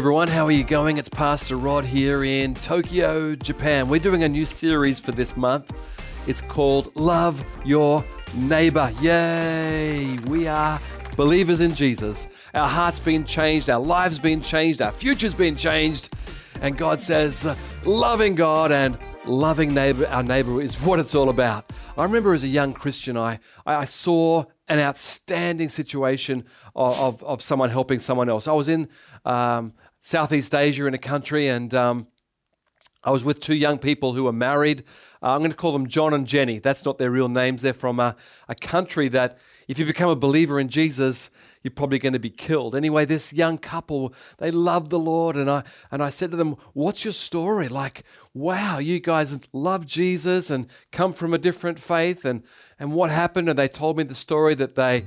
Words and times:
everyone. 0.00 0.28
How 0.28 0.46
are 0.46 0.50
you 0.50 0.64
going? 0.64 0.96
It's 0.96 1.10
Pastor 1.10 1.56
Rod 1.56 1.84
here 1.84 2.24
in 2.24 2.54
Tokyo, 2.54 3.36
Japan. 3.36 3.86
We're 3.90 4.00
doing 4.00 4.22
a 4.22 4.28
new 4.30 4.46
series 4.46 4.98
for 4.98 5.12
this 5.12 5.36
month. 5.36 5.74
It's 6.26 6.40
called 6.40 6.96
Love 6.96 7.44
Your 7.66 8.02
Neighbor. 8.34 8.90
Yay! 9.02 10.16
We 10.26 10.48
are 10.48 10.80
believers 11.18 11.60
in 11.60 11.74
Jesus. 11.74 12.28
Our 12.54 12.66
hearts 12.66 12.98
been 12.98 13.26
changed, 13.26 13.68
our 13.68 13.78
lives 13.78 14.18
been 14.18 14.40
changed, 14.40 14.80
our 14.80 14.90
future's 14.90 15.34
been 15.34 15.54
changed. 15.54 16.08
And 16.62 16.78
God 16.78 17.02
says, 17.02 17.54
loving 17.84 18.34
God 18.34 18.72
and 18.72 18.98
loving 19.26 19.74
neighbor, 19.74 20.06
our 20.06 20.22
neighbor 20.22 20.62
is 20.62 20.76
what 20.76 20.98
it's 20.98 21.14
all 21.14 21.28
about. 21.28 21.70
I 21.98 22.04
remember 22.04 22.32
as 22.32 22.42
a 22.42 22.48
young 22.48 22.72
Christian, 22.72 23.18
I, 23.18 23.38
I 23.66 23.84
saw 23.84 24.44
an 24.66 24.78
outstanding 24.78 25.68
situation 25.68 26.46
of, 26.74 26.98
of, 26.98 27.24
of, 27.24 27.42
someone 27.42 27.68
helping 27.68 27.98
someone 27.98 28.28
else. 28.28 28.46
I 28.46 28.52
was 28.52 28.68
in 28.68 28.88
um, 29.24 29.74
Southeast 30.00 30.54
Asia 30.54 30.86
in 30.86 30.94
a 30.94 30.98
country 30.98 31.48
and 31.48 31.74
um, 31.74 32.06
I 33.02 33.10
was 33.10 33.24
with 33.24 33.40
two 33.40 33.54
young 33.54 33.78
people 33.78 34.12
who 34.12 34.24
were 34.24 34.32
married. 34.32 34.84
Uh, 35.22 35.30
I'm 35.30 35.38
going 35.38 35.50
to 35.50 35.56
call 35.56 35.72
them 35.72 35.86
John 35.86 36.12
and 36.12 36.26
Jenny. 36.26 36.58
That's 36.58 36.84
not 36.84 36.98
their 36.98 37.10
real 37.10 37.30
names. 37.30 37.62
They're 37.62 37.72
from 37.72 37.98
a, 37.98 38.14
a 38.46 38.54
country 38.54 39.08
that, 39.08 39.38
if 39.68 39.78
you 39.78 39.86
become 39.86 40.10
a 40.10 40.16
believer 40.16 40.60
in 40.60 40.68
Jesus, 40.68 41.30
you're 41.62 41.70
probably 41.70 41.98
going 41.98 42.12
to 42.12 42.18
be 42.18 42.28
killed. 42.28 42.76
Anyway, 42.76 43.06
this 43.06 43.32
young 43.32 43.56
couple, 43.56 44.12
they 44.36 44.50
love 44.50 44.90
the 44.90 44.98
Lord. 44.98 45.36
And 45.36 45.50
I, 45.50 45.62
and 45.90 46.02
I 46.02 46.10
said 46.10 46.30
to 46.32 46.36
them, 46.36 46.56
What's 46.74 47.02
your 47.02 47.14
story? 47.14 47.68
Like, 47.68 48.02
wow, 48.34 48.78
you 48.78 49.00
guys 49.00 49.38
love 49.54 49.86
Jesus 49.86 50.50
and 50.50 50.66
come 50.92 51.14
from 51.14 51.32
a 51.32 51.38
different 51.38 51.78
faith. 51.78 52.26
And, 52.26 52.42
and 52.78 52.92
what 52.92 53.10
happened? 53.10 53.48
And 53.48 53.58
they 53.58 53.68
told 53.68 53.96
me 53.96 54.04
the 54.04 54.14
story 54.14 54.54
that 54.56 54.74
they 54.74 55.06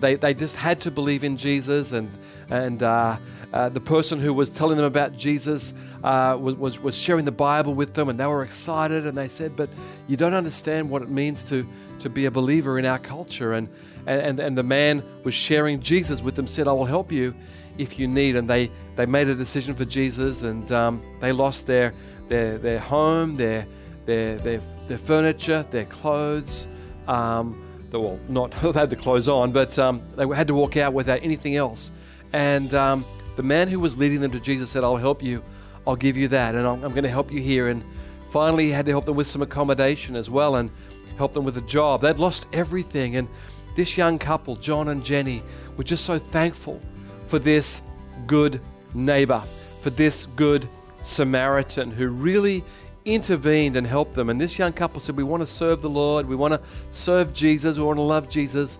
they, 0.00 0.16
they 0.16 0.34
just 0.34 0.56
had 0.56 0.80
to 0.82 0.90
believe 0.90 1.24
in 1.24 1.36
Jesus, 1.36 1.92
and, 1.92 2.10
and 2.50 2.82
uh, 2.82 3.16
uh, 3.52 3.68
the 3.68 3.80
person 3.80 4.20
who 4.20 4.34
was 4.34 4.50
telling 4.50 4.76
them 4.76 4.84
about 4.84 5.16
Jesus 5.16 5.72
uh, 6.04 6.36
was, 6.38 6.54
was, 6.56 6.80
was 6.80 6.98
sharing 6.98 7.24
the 7.24 7.32
Bible 7.32 7.74
with 7.74 7.94
them, 7.94 8.08
and 8.08 8.20
they 8.20 8.26
were 8.26 8.42
excited. 8.42 9.06
And 9.06 9.16
they 9.16 9.28
said, 9.28 9.56
But 9.56 9.70
you 10.06 10.16
don't 10.16 10.34
understand 10.34 10.90
what 10.90 11.02
it 11.02 11.08
means 11.08 11.42
to, 11.44 11.66
to 12.00 12.10
be 12.10 12.26
a 12.26 12.30
believer 12.30 12.78
in 12.78 12.84
our 12.84 12.98
culture. 12.98 13.54
And, 13.54 13.68
and, 14.06 14.38
and 14.38 14.58
the 14.58 14.62
man 14.62 15.02
was 15.24 15.34
sharing 15.34 15.80
Jesus 15.80 16.22
with 16.22 16.34
them, 16.34 16.46
said, 16.46 16.68
I 16.68 16.72
will 16.72 16.84
help 16.84 17.10
you 17.10 17.34
if 17.78 17.98
you 17.98 18.08
need. 18.08 18.36
And 18.36 18.48
they, 18.48 18.70
they 18.96 19.06
made 19.06 19.28
a 19.28 19.34
decision 19.34 19.74
for 19.74 19.84
Jesus, 19.84 20.42
and 20.42 20.70
um, 20.72 21.02
they 21.20 21.32
lost 21.32 21.66
their, 21.66 21.94
their, 22.28 22.58
their 22.58 22.78
home, 22.78 23.36
their, 23.36 23.66
their, 24.04 24.36
their, 24.38 24.60
their 24.86 24.98
furniture, 24.98 25.64
their 25.70 25.86
clothes. 25.86 26.66
Um, 27.08 27.65
well, 28.00 28.18
not 28.28 28.50
they 28.62 28.72
had 28.72 28.90
the 28.90 28.96
clothes 28.96 29.28
on, 29.28 29.52
but 29.52 29.78
um, 29.78 30.02
they 30.16 30.26
had 30.26 30.48
to 30.48 30.54
walk 30.54 30.76
out 30.76 30.92
without 30.92 31.20
anything 31.22 31.56
else. 31.56 31.90
And 32.32 32.72
um, 32.74 33.04
the 33.36 33.42
man 33.42 33.68
who 33.68 33.80
was 33.80 33.96
leading 33.96 34.20
them 34.20 34.32
to 34.32 34.40
Jesus 34.40 34.70
said, 34.70 34.84
I'll 34.84 34.96
help 34.96 35.22
you. 35.22 35.42
I'll 35.86 35.96
give 35.96 36.16
you 36.16 36.28
that. 36.28 36.54
And 36.54 36.66
I'm, 36.66 36.82
I'm 36.82 36.90
going 36.90 37.04
to 37.04 37.10
help 37.10 37.30
you 37.30 37.40
here. 37.40 37.68
And 37.68 37.84
finally, 38.30 38.66
he 38.66 38.70
had 38.70 38.86
to 38.86 38.92
help 38.92 39.06
them 39.06 39.16
with 39.16 39.26
some 39.26 39.42
accommodation 39.42 40.16
as 40.16 40.28
well 40.28 40.56
and 40.56 40.70
help 41.16 41.32
them 41.32 41.44
with 41.44 41.56
a 41.56 41.62
job. 41.62 42.02
They'd 42.02 42.18
lost 42.18 42.46
everything. 42.52 43.16
And 43.16 43.28
this 43.74 43.96
young 43.96 44.18
couple, 44.18 44.56
John 44.56 44.88
and 44.88 45.04
Jenny, 45.04 45.42
were 45.76 45.84
just 45.84 46.04
so 46.04 46.18
thankful 46.18 46.80
for 47.26 47.38
this 47.38 47.82
good 48.26 48.60
neighbor, 48.94 49.42
for 49.82 49.90
this 49.90 50.26
good 50.36 50.68
Samaritan 51.02 51.90
who 51.90 52.08
really 52.08 52.64
intervened 53.06 53.76
and 53.76 53.86
helped 53.86 54.14
them. 54.14 54.28
And 54.28 54.40
this 54.40 54.58
young 54.58 54.72
couple 54.72 55.00
said, 55.00 55.16
We 55.16 55.24
want 55.24 55.42
to 55.42 55.46
serve 55.46 55.80
the 55.80 55.88
Lord, 55.90 56.26
we 56.26 56.36
want 56.36 56.52
to 56.54 56.60
serve 56.90 57.32
Jesus, 57.32 57.78
we 57.78 57.84
want 57.84 57.98
to 57.98 58.02
love 58.02 58.28
Jesus 58.28 58.78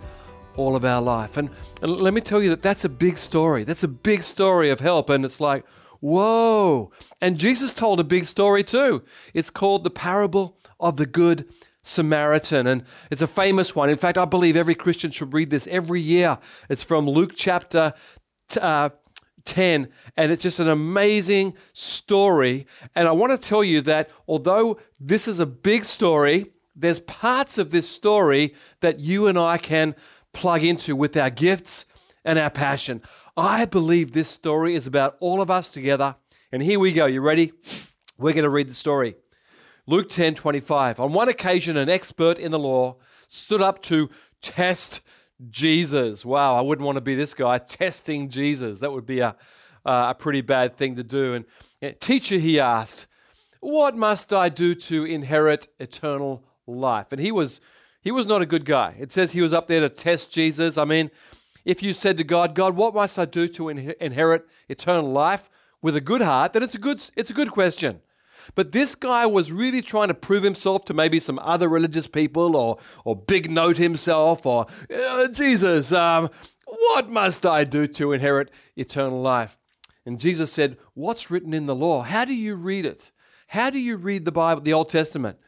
all 0.56 0.76
of 0.76 0.84
our 0.84 1.00
life. 1.00 1.36
And, 1.36 1.50
and 1.82 1.92
let 1.92 2.14
me 2.14 2.20
tell 2.20 2.42
you 2.42 2.50
that 2.50 2.62
that's 2.62 2.84
a 2.84 2.88
big 2.88 3.18
story. 3.18 3.64
That's 3.64 3.84
a 3.84 3.88
big 3.88 4.22
story 4.22 4.70
of 4.70 4.80
help. 4.80 5.10
And 5.10 5.24
it's 5.24 5.40
like, 5.40 5.66
whoa. 6.00 6.90
And 7.20 7.38
Jesus 7.38 7.72
told 7.72 8.00
a 8.00 8.04
big 8.04 8.26
story 8.26 8.64
too. 8.64 9.02
It's 9.34 9.50
called 9.50 9.84
the 9.84 9.90
parable 9.90 10.56
of 10.80 10.96
the 10.96 11.06
Good 11.06 11.48
Samaritan. 11.82 12.66
And 12.66 12.84
it's 13.10 13.22
a 13.22 13.26
famous 13.26 13.74
one. 13.74 13.90
In 13.90 13.98
fact, 13.98 14.18
I 14.18 14.24
believe 14.24 14.56
every 14.56 14.74
Christian 14.74 15.10
should 15.10 15.32
read 15.32 15.50
this 15.50 15.66
every 15.68 16.00
year. 16.00 16.38
It's 16.68 16.82
from 16.82 17.08
Luke 17.08 17.32
chapter 17.34 17.92
uh, 18.60 18.90
10, 19.46 19.88
and 20.16 20.32
it's 20.32 20.42
just 20.42 20.60
an 20.60 20.68
amazing 20.68 21.54
story. 21.72 22.66
And 22.94 23.08
I 23.08 23.12
want 23.12 23.32
to 23.32 23.48
tell 23.48 23.64
you 23.64 23.80
that 23.82 24.10
although 24.28 24.78
this 25.00 25.26
is 25.26 25.40
a 25.40 25.46
big 25.46 25.84
story, 25.84 26.46
there's 26.74 27.00
parts 27.00 27.56
of 27.56 27.70
this 27.70 27.88
story 27.88 28.54
that 28.80 29.00
you 29.00 29.26
and 29.26 29.38
I 29.38 29.56
can 29.56 29.94
plug 30.32 30.62
into 30.62 30.94
with 30.94 31.16
our 31.16 31.30
gifts 31.30 31.86
and 32.24 32.38
our 32.38 32.50
passion. 32.50 33.00
I 33.36 33.64
believe 33.64 34.12
this 34.12 34.28
story 34.28 34.74
is 34.74 34.86
about 34.86 35.16
all 35.20 35.40
of 35.40 35.50
us 35.50 35.68
together. 35.68 36.16
And 36.52 36.62
here 36.62 36.78
we 36.78 36.92
go. 36.92 37.06
You 37.06 37.20
ready? 37.20 37.52
We're 38.18 38.32
going 38.32 38.44
to 38.44 38.50
read 38.50 38.68
the 38.68 38.74
story. 38.74 39.16
Luke 39.86 40.08
10 40.08 40.34
25. 40.34 41.00
On 41.00 41.12
one 41.12 41.28
occasion, 41.28 41.76
an 41.76 41.88
expert 41.88 42.38
in 42.38 42.50
the 42.50 42.58
law 42.58 42.96
stood 43.28 43.62
up 43.62 43.80
to 43.82 44.10
test 44.40 45.00
Jesus. 45.48 46.24
Wow, 46.24 46.56
I 46.56 46.60
wouldn't 46.60 46.84
want 46.84 46.96
to 46.96 47.02
be 47.02 47.14
this 47.14 47.34
guy 47.34 47.58
testing 47.58 48.28
Jesus. 48.28 48.80
That 48.80 48.92
would 48.92 49.06
be 49.06 49.20
a, 49.20 49.36
uh, 49.84 50.06
a 50.10 50.14
pretty 50.14 50.40
bad 50.40 50.76
thing 50.76 50.96
to 50.96 51.02
do. 51.02 51.44
And 51.80 52.00
teacher, 52.00 52.36
he 52.38 52.58
asked, 52.58 53.06
"What 53.60 53.96
must 53.96 54.32
I 54.32 54.48
do 54.48 54.74
to 54.74 55.04
inherit 55.04 55.68
eternal 55.78 56.44
life?" 56.66 57.12
And 57.12 57.20
he 57.20 57.32
was 57.32 57.60
he 58.00 58.10
was 58.10 58.26
not 58.26 58.42
a 58.42 58.46
good 58.46 58.64
guy. 58.64 58.94
It 58.98 59.12
says 59.12 59.32
he 59.32 59.40
was 59.40 59.52
up 59.52 59.66
there 59.66 59.80
to 59.80 59.88
test 59.88 60.32
Jesus. 60.32 60.78
I 60.78 60.84
mean, 60.84 61.10
if 61.64 61.82
you 61.82 61.92
said 61.92 62.16
to 62.18 62.24
God, 62.24 62.54
"God, 62.54 62.76
what 62.76 62.94
must 62.94 63.18
I 63.18 63.24
do 63.24 63.48
to 63.48 63.68
inherit 63.68 64.46
eternal 64.68 65.10
life?" 65.10 65.48
with 65.82 65.94
a 65.96 66.00
good 66.00 66.22
heart, 66.22 66.52
then 66.52 66.62
it's 66.64 66.74
a 66.74 66.80
good 66.80 67.00
it's 67.16 67.30
a 67.30 67.34
good 67.34 67.50
question. 67.50 68.00
But 68.54 68.72
this 68.72 68.94
guy 68.94 69.26
was 69.26 69.52
really 69.52 69.82
trying 69.82 70.08
to 70.08 70.14
prove 70.14 70.42
himself 70.42 70.84
to 70.86 70.94
maybe 70.94 71.20
some 71.20 71.38
other 71.40 71.68
religious 71.68 72.06
people 72.06 72.56
or, 72.56 72.78
or 73.04 73.16
big 73.16 73.50
note 73.50 73.76
himself 73.76 74.46
or, 74.46 74.66
uh, 74.94 75.28
Jesus, 75.28 75.92
um, 75.92 76.30
what 76.66 77.08
must 77.08 77.46
I 77.46 77.64
do 77.64 77.86
to 77.86 78.12
inherit 78.12 78.50
eternal 78.76 79.20
life? 79.20 79.56
And 80.04 80.20
Jesus 80.20 80.52
said, 80.52 80.78
What's 80.94 81.30
written 81.30 81.52
in 81.52 81.66
the 81.66 81.74
law? 81.74 82.02
How 82.02 82.24
do 82.24 82.34
you 82.34 82.54
read 82.54 82.86
it? 82.86 83.12
How 83.48 83.70
do 83.70 83.78
you 83.78 83.96
read 83.96 84.24
the 84.24 84.32
Bible, 84.32 84.62
the 84.62 84.72
Old 84.72 84.88
Testament? 84.88 85.38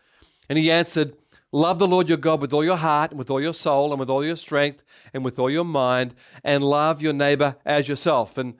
And 0.48 0.58
he 0.58 0.70
answered, 0.70 1.16
Love 1.50 1.78
the 1.78 1.88
Lord 1.88 2.08
your 2.08 2.18
God 2.18 2.40
with 2.40 2.52
all 2.52 2.64
your 2.64 2.76
heart, 2.76 3.10
and 3.10 3.18
with 3.18 3.30
all 3.30 3.40
your 3.40 3.54
soul, 3.54 3.90
and 3.92 3.98
with 3.98 4.10
all 4.10 4.24
your 4.24 4.36
strength, 4.36 4.84
and 5.14 5.24
with 5.24 5.38
all 5.38 5.48
your 5.48 5.64
mind, 5.64 6.14
and 6.44 6.62
love 6.62 7.00
your 7.00 7.12
neighbor 7.12 7.56
as 7.64 7.88
yourself. 7.88 8.36
And 8.36 8.54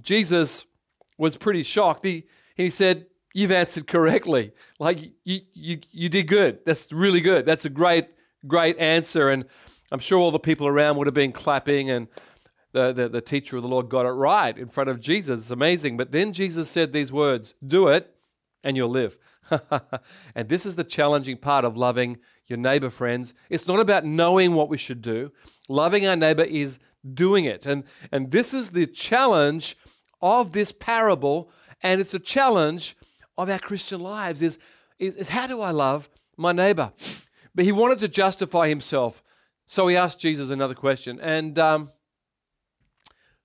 Jesus 0.00 0.66
was 1.16 1.36
pretty 1.36 1.62
shocked. 1.62 2.04
He, 2.04 2.24
he 2.56 2.68
said, 2.68 3.06
you've 3.34 3.52
answered 3.52 3.86
correctly. 3.86 4.52
Like 4.78 4.98
you, 5.24 5.40
you, 5.54 5.80
you 5.90 6.08
did 6.08 6.28
good. 6.28 6.60
That's 6.64 6.92
really 6.92 7.20
good. 7.20 7.46
That's 7.46 7.64
a 7.64 7.70
great, 7.70 8.08
great 8.46 8.78
answer. 8.78 9.30
And 9.30 9.44
I'm 9.90 10.00
sure 10.00 10.18
all 10.18 10.30
the 10.30 10.38
people 10.38 10.66
around 10.66 10.96
would 10.96 11.06
have 11.06 11.14
been 11.14 11.32
clapping 11.32 11.90
and 11.90 12.08
the, 12.72 12.92
the, 12.92 13.08
the 13.08 13.20
teacher 13.20 13.56
of 13.56 13.62
the 13.62 13.68
Lord 13.68 13.88
got 13.88 14.06
it 14.06 14.10
right 14.10 14.56
in 14.56 14.68
front 14.68 14.88
of 14.90 15.00
Jesus. 15.00 15.40
It's 15.40 15.50
amazing. 15.50 15.96
But 15.96 16.12
then 16.12 16.32
Jesus 16.32 16.70
said 16.70 16.92
these 16.92 17.12
words, 17.12 17.54
do 17.64 17.88
it 17.88 18.14
and 18.64 18.76
you'll 18.76 18.88
live. 18.88 19.18
and 20.34 20.48
this 20.48 20.64
is 20.64 20.76
the 20.76 20.84
challenging 20.84 21.36
part 21.36 21.64
of 21.64 21.76
loving 21.76 22.18
your 22.46 22.58
neighbor, 22.58 22.90
friends. 22.90 23.34
It's 23.50 23.68
not 23.68 23.80
about 23.80 24.04
knowing 24.04 24.54
what 24.54 24.68
we 24.68 24.78
should 24.78 25.02
do. 25.02 25.32
Loving 25.68 26.06
our 26.06 26.16
neighbor 26.16 26.44
is 26.44 26.78
doing 27.12 27.44
it. 27.44 27.66
And, 27.66 27.84
and 28.10 28.30
this 28.30 28.54
is 28.54 28.70
the 28.70 28.86
challenge 28.86 29.76
of 30.20 30.52
this 30.52 30.72
parable. 30.72 31.50
And 31.82 32.00
it's 32.00 32.14
a 32.14 32.18
challenge 32.18 32.96
of 33.36 33.48
our 33.48 33.58
Christian 33.58 34.00
lives 34.00 34.42
is, 34.42 34.58
is, 34.98 35.16
is 35.16 35.28
how 35.28 35.46
do 35.46 35.60
I 35.60 35.70
love 35.70 36.08
my 36.36 36.52
neighbor? 36.52 36.92
But 37.54 37.64
he 37.64 37.72
wanted 37.72 37.98
to 38.00 38.08
justify 38.08 38.68
himself. 38.68 39.22
So 39.66 39.88
he 39.88 39.96
asked 39.96 40.20
Jesus 40.20 40.50
another 40.50 40.74
question. 40.74 41.20
And 41.20 41.58
um, 41.58 41.90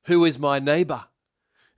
who 0.06 0.26
is 0.26 0.40
my 0.40 0.60
neighbor? 0.60 1.06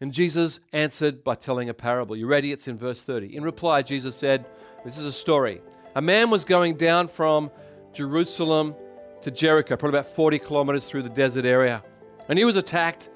And 0.01 0.13
Jesus 0.13 0.59
answered 0.71 1.23
by 1.23 1.35
telling 1.35 1.69
a 1.69 1.73
parable. 1.73 2.15
You 2.15 2.27
ready? 2.27 2.51
It's 2.51 2.67
in 2.67 2.77
verse 2.77 3.03
30. 3.03 3.35
In 3.35 3.44
reply, 3.44 3.81
Jesus 3.81 4.15
said, 4.15 4.45
This 4.85 4.97
is 4.97 5.05
a 5.05 5.12
story. 5.12 5.62
A 5.95 6.01
man 6.01 6.29
was 6.29 6.45
going 6.45 6.77
down 6.77 7.07
from 7.07 7.51
Jerusalem 7.94 8.75
to 9.23 9.31
Jericho, 9.31 9.75
probably 9.75 10.00
about 10.00 10.15
40 10.15 10.39
kilometers 10.39 10.88
through 10.88 11.03
the 11.03 11.09
desert 11.09 11.45
area. 11.45 11.83
And 12.29 12.38
he 12.38 12.45
was 12.45 12.55
attacked 12.55 13.09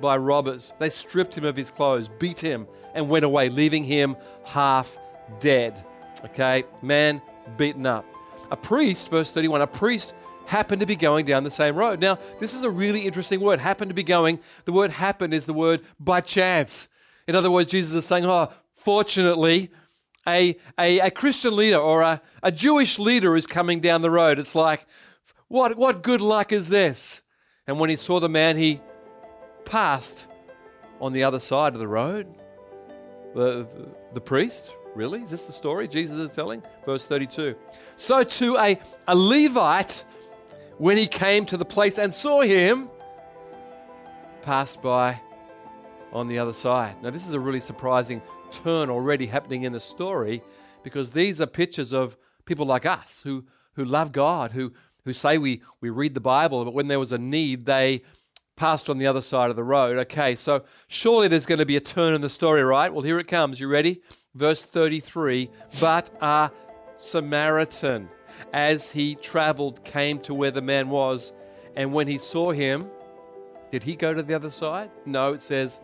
by 0.00 0.16
robbers. 0.16 0.72
They 0.78 0.90
stripped 0.90 1.36
him 1.36 1.44
of 1.44 1.56
his 1.56 1.70
clothes, 1.70 2.08
beat 2.18 2.40
him, 2.40 2.66
and 2.94 3.08
went 3.08 3.24
away, 3.24 3.48
leaving 3.48 3.84
him 3.84 4.16
half 4.44 4.96
dead. 5.38 5.84
Okay, 6.24 6.64
man 6.82 7.22
beaten 7.56 7.86
up. 7.86 8.04
A 8.50 8.56
priest, 8.56 9.10
verse 9.10 9.30
31, 9.30 9.62
a 9.62 9.66
priest 9.66 10.14
happened 10.46 10.80
to 10.80 10.86
be 10.86 10.96
going 10.96 11.24
down 11.24 11.44
the 11.44 11.50
same 11.50 11.76
road. 11.76 12.00
Now, 12.00 12.18
this 12.40 12.54
is 12.54 12.64
a 12.64 12.70
really 12.70 13.06
interesting 13.06 13.40
word. 13.40 13.60
Happened 13.60 13.90
to 13.90 13.94
be 13.94 14.02
going. 14.02 14.40
The 14.64 14.72
word 14.72 14.90
happen 14.90 15.32
is 15.32 15.46
the 15.46 15.52
word 15.52 15.82
by 15.98 16.20
chance. 16.20 16.88
In 17.28 17.36
other 17.36 17.50
words, 17.50 17.70
Jesus 17.70 17.94
is 17.94 18.04
saying, 18.04 18.26
oh, 18.26 18.50
fortunately, 18.76 19.70
a, 20.26 20.56
a, 20.78 20.98
a 21.00 21.10
Christian 21.10 21.54
leader 21.54 21.78
or 21.78 22.02
a, 22.02 22.20
a 22.42 22.50
Jewish 22.50 22.98
leader 22.98 23.36
is 23.36 23.46
coming 23.46 23.80
down 23.80 24.02
the 24.02 24.10
road. 24.10 24.38
It's 24.38 24.54
like, 24.54 24.86
what, 25.48 25.76
what 25.76 26.02
good 26.02 26.20
luck 26.20 26.52
is 26.52 26.68
this? 26.68 27.22
And 27.66 27.78
when 27.78 27.90
he 27.90 27.96
saw 27.96 28.18
the 28.18 28.28
man, 28.28 28.56
he 28.56 28.80
passed 29.70 30.26
on 31.00 31.12
the 31.12 31.22
other 31.22 31.40
side 31.40 31.74
of 31.74 31.80
the 31.80 31.88
road? 31.88 32.26
The, 33.34 33.62
the, 33.62 33.88
the 34.14 34.20
priest? 34.20 34.74
Really? 34.96 35.22
Is 35.22 35.30
this 35.30 35.46
the 35.46 35.52
story 35.52 35.86
Jesus 35.86 36.18
is 36.18 36.32
telling? 36.32 36.62
Verse 36.84 37.06
32. 37.06 37.54
So 37.94 38.24
to 38.24 38.56
a, 38.56 38.78
a 39.06 39.14
Levite, 39.14 40.04
when 40.78 40.96
he 40.96 41.06
came 41.06 41.46
to 41.46 41.56
the 41.56 41.64
place 41.64 41.98
and 41.98 42.12
saw 42.12 42.42
him, 42.42 42.88
passed 44.42 44.82
by 44.82 45.20
on 46.12 46.26
the 46.26 46.38
other 46.38 46.52
side. 46.52 47.00
Now, 47.02 47.10
this 47.10 47.26
is 47.26 47.34
a 47.34 47.40
really 47.40 47.60
surprising 47.60 48.20
turn 48.50 48.90
already 48.90 49.26
happening 49.26 49.62
in 49.62 49.72
the 49.72 49.80
story 49.80 50.42
because 50.82 51.10
these 51.10 51.40
are 51.40 51.46
pictures 51.46 51.92
of 51.92 52.16
people 52.44 52.66
like 52.66 52.86
us 52.86 53.20
who, 53.22 53.44
who 53.74 53.84
love 53.84 54.10
God, 54.10 54.50
who, 54.50 54.72
who 55.04 55.12
say 55.12 55.38
we, 55.38 55.62
we 55.80 55.90
read 55.90 56.14
the 56.14 56.20
Bible, 56.20 56.64
but 56.64 56.74
when 56.74 56.88
there 56.88 56.98
was 56.98 57.12
a 57.12 57.18
need, 57.18 57.66
they 57.66 58.02
passed 58.60 58.90
on 58.90 58.98
the 58.98 59.06
other 59.06 59.22
side 59.22 59.48
of 59.48 59.56
the 59.56 59.64
road. 59.64 59.96
Okay, 59.96 60.34
so 60.34 60.62
surely 60.86 61.28
there's 61.28 61.46
going 61.46 61.60
to 61.60 61.64
be 61.64 61.76
a 61.76 61.80
turn 61.80 62.12
in 62.12 62.20
the 62.20 62.28
story, 62.28 62.62
right? 62.62 62.92
Well, 62.92 63.02
here 63.02 63.18
it 63.18 63.26
comes. 63.26 63.58
You 63.58 63.68
ready? 63.68 64.02
Verse 64.34 64.66
33 64.66 65.48
But 65.80 66.10
a 66.20 66.50
Samaritan, 66.94 68.10
as 68.52 68.90
he 68.90 69.14
traveled, 69.14 69.82
came 69.82 70.18
to 70.20 70.34
where 70.34 70.50
the 70.50 70.60
man 70.60 70.90
was, 70.90 71.32
and 71.74 71.94
when 71.94 72.06
he 72.06 72.18
saw 72.18 72.50
him, 72.50 72.90
did 73.72 73.82
he 73.82 73.96
go 73.96 74.12
to 74.12 74.22
the 74.22 74.34
other 74.34 74.50
side? 74.50 74.90
No, 75.06 75.32
it 75.32 75.40
says 75.40 75.80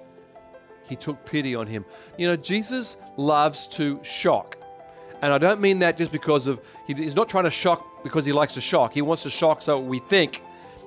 he 0.87 0.96
took 0.96 1.25
pity 1.25 1.55
on 1.55 1.67
him. 1.67 1.87
You 2.19 2.29
know, 2.29 2.37
Jesus 2.37 2.99
loves 3.17 3.67
to 3.69 3.99
shock. 4.02 4.58
And 5.22 5.32
I 5.32 5.38
don't 5.38 5.62
mean 5.62 5.79
that 5.79 5.96
just 5.96 6.12
because 6.12 6.46
of, 6.46 6.61
he's 6.87 7.17
not 7.17 7.31
trying 7.31 7.44
to 7.44 7.50
shock 7.50 8.02
because 8.02 8.26
he 8.26 8.34
likes 8.34 8.52
to 8.52 8.61
shock. 8.61 8.93
He 8.93 9.00
wants 9.00 9.22
to 9.22 9.31
shock 9.31 9.62
so 9.62 9.81
we 9.81 10.00
think. 10.00 10.43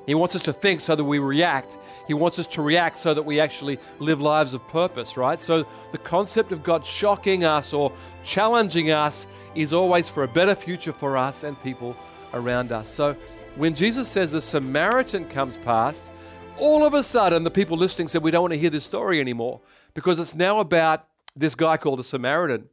He 0.10 0.16
wants 0.16 0.36
us 0.36 0.42
to 0.44 0.54
think 0.54 0.82
so 0.82 0.96
that 0.96 1.04
we 1.04 1.20
react. 1.20 1.78
He 2.08 2.16
wants 2.16 2.40
us 2.40 2.48
to 2.48 2.64
react 2.64 2.98
so 2.98 3.14
that 3.14 3.22
we 3.22 3.40
actually 3.40 3.78
live 4.00 4.20
lives 4.20 4.56
of 4.56 4.68
purpose, 4.68 5.18
right? 5.18 5.40
So 5.40 5.68
the 5.92 6.00
concept 6.00 6.52
of 6.52 6.64
God 6.64 6.84
shocking 6.84 7.44
us 7.44 7.74
or 7.74 7.92
challenging 8.24 8.90
us 8.90 9.28
is 9.54 9.72
always 9.72 10.10
for 10.10 10.24
a 10.24 10.28
better 10.28 10.56
future 10.56 10.94
for 10.94 11.16
us 11.16 11.44
and 11.44 11.62
people 11.62 11.96
around 12.34 12.72
us. 12.72 12.90
So 12.90 13.16
when 13.56 13.76
Jesus 13.76 14.08
says 14.08 14.32
the 14.32 14.42
Samaritan 14.42 15.26
comes 15.26 15.58
past, 15.58 16.12
all 16.58 16.84
of 16.84 16.96
a 16.96 17.04
sudden 17.04 17.44
the 17.44 17.52
people 17.52 17.78
listening 17.78 18.08
said, 18.08 18.24
We 18.24 18.32
don't 18.32 18.42
want 18.42 18.54
to 18.54 18.60
hear 18.60 18.72
this 18.72 18.86
story 18.86 19.20
anymore 19.20 19.62
because 19.94 20.18
it's 20.18 20.34
now 20.34 20.60
about 20.60 21.06
this 21.36 21.54
guy 21.54 21.78
called 21.78 22.00
a 22.00 22.04
Samaritan. 22.04 22.68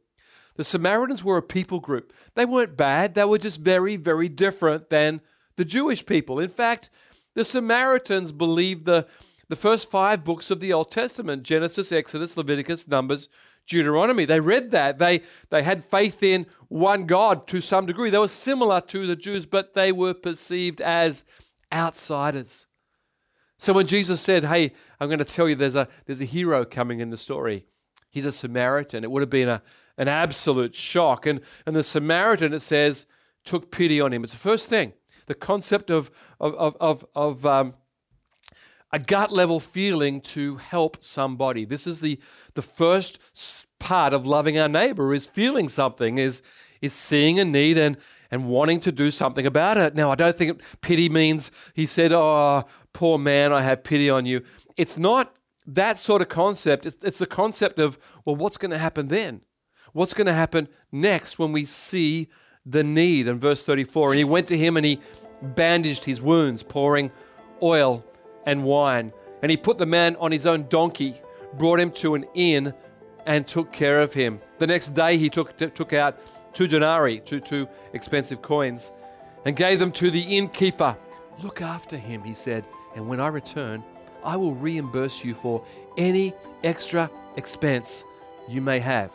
The 0.55 0.63
Samaritans 0.63 1.23
were 1.23 1.37
a 1.37 1.43
people 1.43 1.81
group. 1.81 2.13
They 2.33 2.45
weren't 2.45 2.75
bad, 2.75 3.13
they 3.13 3.25
were 3.25 3.37
just 3.37 3.59
very, 3.59 3.95
very 3.95 4.27
different 4.27 4.89
than 4.89 5.21
the 5.55 5.65
Jewish 5.65 6.05
people. 6.05 6.39
In 6.39 6.49
fact, 6.49 6.89
the 7.37 7.45
Samaritans 7.45 8.31
believed 8.31 8.85
the, 8.85 9.05
the 9.47 9.55
first 9.55 9.91
five 9.91 10.23
books 10.23 10.49
of 10.49 10.59
the 10.59 10.73
Old 10.73 10.89
Testament 10.89 11.43
Genesis, 11.43 11.91
Exodus, 11.91 12.35
Leviticus, 12.35 12.87
Numbers, 12.87 13.29
Deuteronomy. 13.67 14.25
They 14.25 14.39
read 14.39 14.71
that. 14.71 14.97
They, 14.97 15.21
they 15.51 15.61
had 15.61 15.85
faith 15.85 16.23
in 16.23 16.47
one 16.67 17.05
God 17.05 17.45
to 17.49 17.61
some 17.61 17.85
degree. 17.85 18.09
They 18.09 18.17
were 18.17 18.27
similar 18.27 18.81
to 18.81 19.05
the 19.05 19.15
Jews, 19.15 19.45
but 19.45 19.75
they 19.75 19.91
were 19.91 20.15
perceived 20.15 20.81
as 20.81 21.25
outsiders. 21.71 22.65
So 23.59 23.71
when 23.71 23.85
Jesus 23.85 24.19
said, 24.19 24.45
Hey, 24.45 24.71
I'm 24.99 25.07
going 25.07 25.19
to 25.19 25.23
tell 25.25 25.47
you 25.47 25.53
there's 25.53 25.75
a, 25.75 25.87
there's 26.07 26.21
a 26.21 26.25
hero 26.25 26.65
coming 26.65 27.01
in 27.01 27.11
the 27.11 27.17
story, 27.17 27.67
he's 28.09 28.25
a 28.25 28.31
Samaritan, 28.31 29.03
it 29.03 29.11
would 29.11 29.21
have 29.21 29.29
been 29.29 29.47
a, 29.47 29.61
an 29.99 30.07
absolute 30.07 30.73
shock. 30.73 31.27
And, 31.27 31.41
and 31.67 31.75
the 31.75 31.83
Samaritan, 31.83 32.51
it 32.51 32.63
says, 32.63 33.05
took 33.43 33.69
pity 33.69 34.01
on 34.01 34.11
him. 34.11 34.23
It's 34.23 34.33
the 34.33 34.39
first 34.39 34.69
thing. 34.69 34.93
The 35.27 35.35
concept 35.35 35.89
of, 35.89 36.11
of, 36.39 36.53
of, 36.55 36.77
of, 36.79 37.05
of 37.15 37.45
um, 37.45 37.75
a 38.91 38.99
gut 38.99 39.31
level 39.31 39.59
feeling 39.59 40.21
to 40.21 40.55
help 40.57 41.03
somebody. 41.03 41.65
This 41.65 41.85
is 41.85 41.99
the, 41.99 42.19
the 42.55 42.61
first 42.61 43.19
part 43.79 44.13
of 44.13 44.25
loving 44.25 44.57
our 44.57 44.69
neighbor 44.69 45.13
is 45.13 45.25
feeling 45.25 45.69
something, 45.69 46.17
is, 46.17 46.41
is 46.81 46.93
seeing 46.93 47.39
a 47.39 47.45
need 47.45 47.77
and, 47.77 47.97
and 48.31 48.47
wanting 48.47 48.79
to 48.81 48.91
do 48.91 49.11
something 49.11 49.45
about 49.45 49.77
it. 49.77 49.95
Now, 49.95 50.11
I 50.11 50.15
don't 50.15 50.37
think 50.37 50.61
pity 50.81 51.09
means 51.09 51.51
he 51.73 51.85
said, 51.85 52.11
Oh, 52.11 52.65
poor 52.93 53.17
man, 53.17 53.53
I 53.53 53.61
have 53.61 53.83
pity 53.83 54.09
on 54.09 54.25
you. 54.25 54.43
It's 54.75 54.97
not 54.97 55.37
that 55.65 55.97
sort 55.99 56.21
of 56.21 56.29
concept. 56.29 56.85
It's, 56.85 57.03
it's 57.03 57.19
the 57.19 57.27
concept 57.27 57.79
of, 57.79 57.97
well, 58.25 58.35
what's 58.35 58.57
going 58.57 58.71
to 58.71 58.77
happen 58.77 59.07
then? 59.07 59.41
what's 59.97 60.13
going 60.13 60.27
to 60.27 60.33
happen 60.33 60.67
next 60.91 61.39
when 61.39 61.51
we 61.51 61.65
see 61.65 62.27
the 62.69 62.83
need. 62.83 63.27
In 63.27 63.39
verse 63.39 63.65
34, 63.65 64.11
and 64.11 64.17
he 64.17 64.23
went 64.23 64.47
to 64.47 64.57
him 64.57 64.77
and 64.77 64.85
he 64.85 64.99
bandaged 65.41 66.05
his 66.05 66.21
wounds, 66.21 66.63
pouring 66.63 67.11
oil 67.61 68.03
and 68.45 68.63
wine. 68.63 69.13
And 69.41 69.49
he 69.51 69.57
put 69.57 69.77
the 69.77 69.85
man 69.85 70.15
on 70.17 70.31
his 70.31 70.47
own 70.47 70.67
donkey, 70.67 71.15
brought 71.53 71.79
him 71.79 71.91
to 71.91 72.15
an 72.15 72.25
inn, 72.33 72.73
and 73.25 73.45
took 73.45 73.71
care 73.71 74.01
of 74.01 74.13
him. 74.13 74.39
The 74.57 74.67
next 74.67 74.93
day 74.93 75.17
he 75.17 75.29
took, 75.29 75.57
t- 75.57 75.67
took 75.67 75.93
out 75.93 76.19
two 76.53 76.67
denarii, 76.67 77.19
two, 77.19 77.39
two 77.39 77.67
expensive 77.93 78.41
coins, 78.41 78.91
and 79.45 79.55
gave 79.55 79.79
them 79.79 79.91
to 79.93 80.09
the 80.09 80.21
innkeeper. 80.21 80.97
Look 81.43 81.61
after 81.61 81.97
him, 81.97 82.23
he 82.23 82.33
said, 82.33 82.65
and 82.95 83.07
when 83.07 83.19
I 83.19 83.27
return, 83.27 83.83
I 84.23 84.35
will 84.37 84.55
reimburse 84.55 85.23
you 85.23 85.35
for 85.35 85.63
any 85.97 86.33
extra 86.63 87.11
expense 87.35 88.03
you 88.49 88.61
may 88.61 88.79
have. 88.79 89.11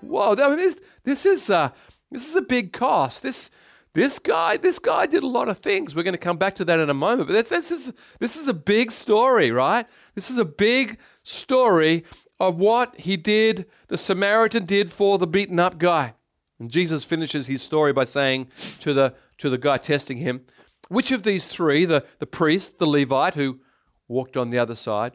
Whoa, 0.00 0.34
this, 0.34 0.78
this 1.02 1.26
is 1.26 1.50
uh, 1.50 1.70
this 2.10 2.28
is 2.28 2.36
a 2.36 2.42
big 2.42 2.72
cost. 2.72 3.22
This 3.22 3.50
this 3.94 4.18
guy 4.18 4.56
this 4.56 4.78
guy 4.78 5.06
did 5.06 5.22
a 5.22 5.26
lot 5.26 5.48
of 5.48 5.58
things. 5.58 5.94
We're 5.94 6.02
going 6.02 6.14
to 6.14 6.18
come 6.18 6.36
back 6.36 6.54
to 6.56 6.64
that 6.66 6.78
in 6.78 6.90
a 6.90 6.94
moment. 6.94 7.28
But 7.28 7.34
this, 7.34 7.48
this 7.48 7.70
is 7.70 7.92
this 8.20 8.36
is 8.36 8.48
a 8.48 8.54
big 8.54 8.90
story, 8.90 9.50
right? 9.50 9.86
This 10.14 10.30
is 10.30 10.38
a 10.38 10.44
big 10.44 10.98
story 11.22 12.04
of 12.38 12.56
what 12.56 13.00
he 13.00 13.16
did, 13.16 13.66
the 13.88 13.98
Samaritan 13.98 14.66
did 14.66 14.92
for 14.92 15.18
the 15.18 15.26
beaten 15.26 15.58
up 15.58 15.78
guy. 15.78 16.14
And 16.58 16.70
Jesus 16.70 17.04
finishes 17.04 17.46
his 17.46 17.62
story 17.62 17.92
by 17.92 18.04
saying 18.04 18.48
to 18.80 18.92
the 18.92 19.14
to 19.38 19.50
the 19.50 19.58
guy 19.58 19.78
testing 19.78 20.18
him, 20.18 20.42
which 20.88 21.10
of 21.12 21.22
these 21.22 21.46
three, 21.46 21.84
the, 21.84 22.04
the 22.18 22.26
priest, 22.26 22.78
the 22.78 22.86
Levite 22.86 23.34
who 23.34 23.60
walked 24.08 24.36
on 24.36 24.50
the 24.50 24.58
other 24.58 24.74
side, 24.74 25.12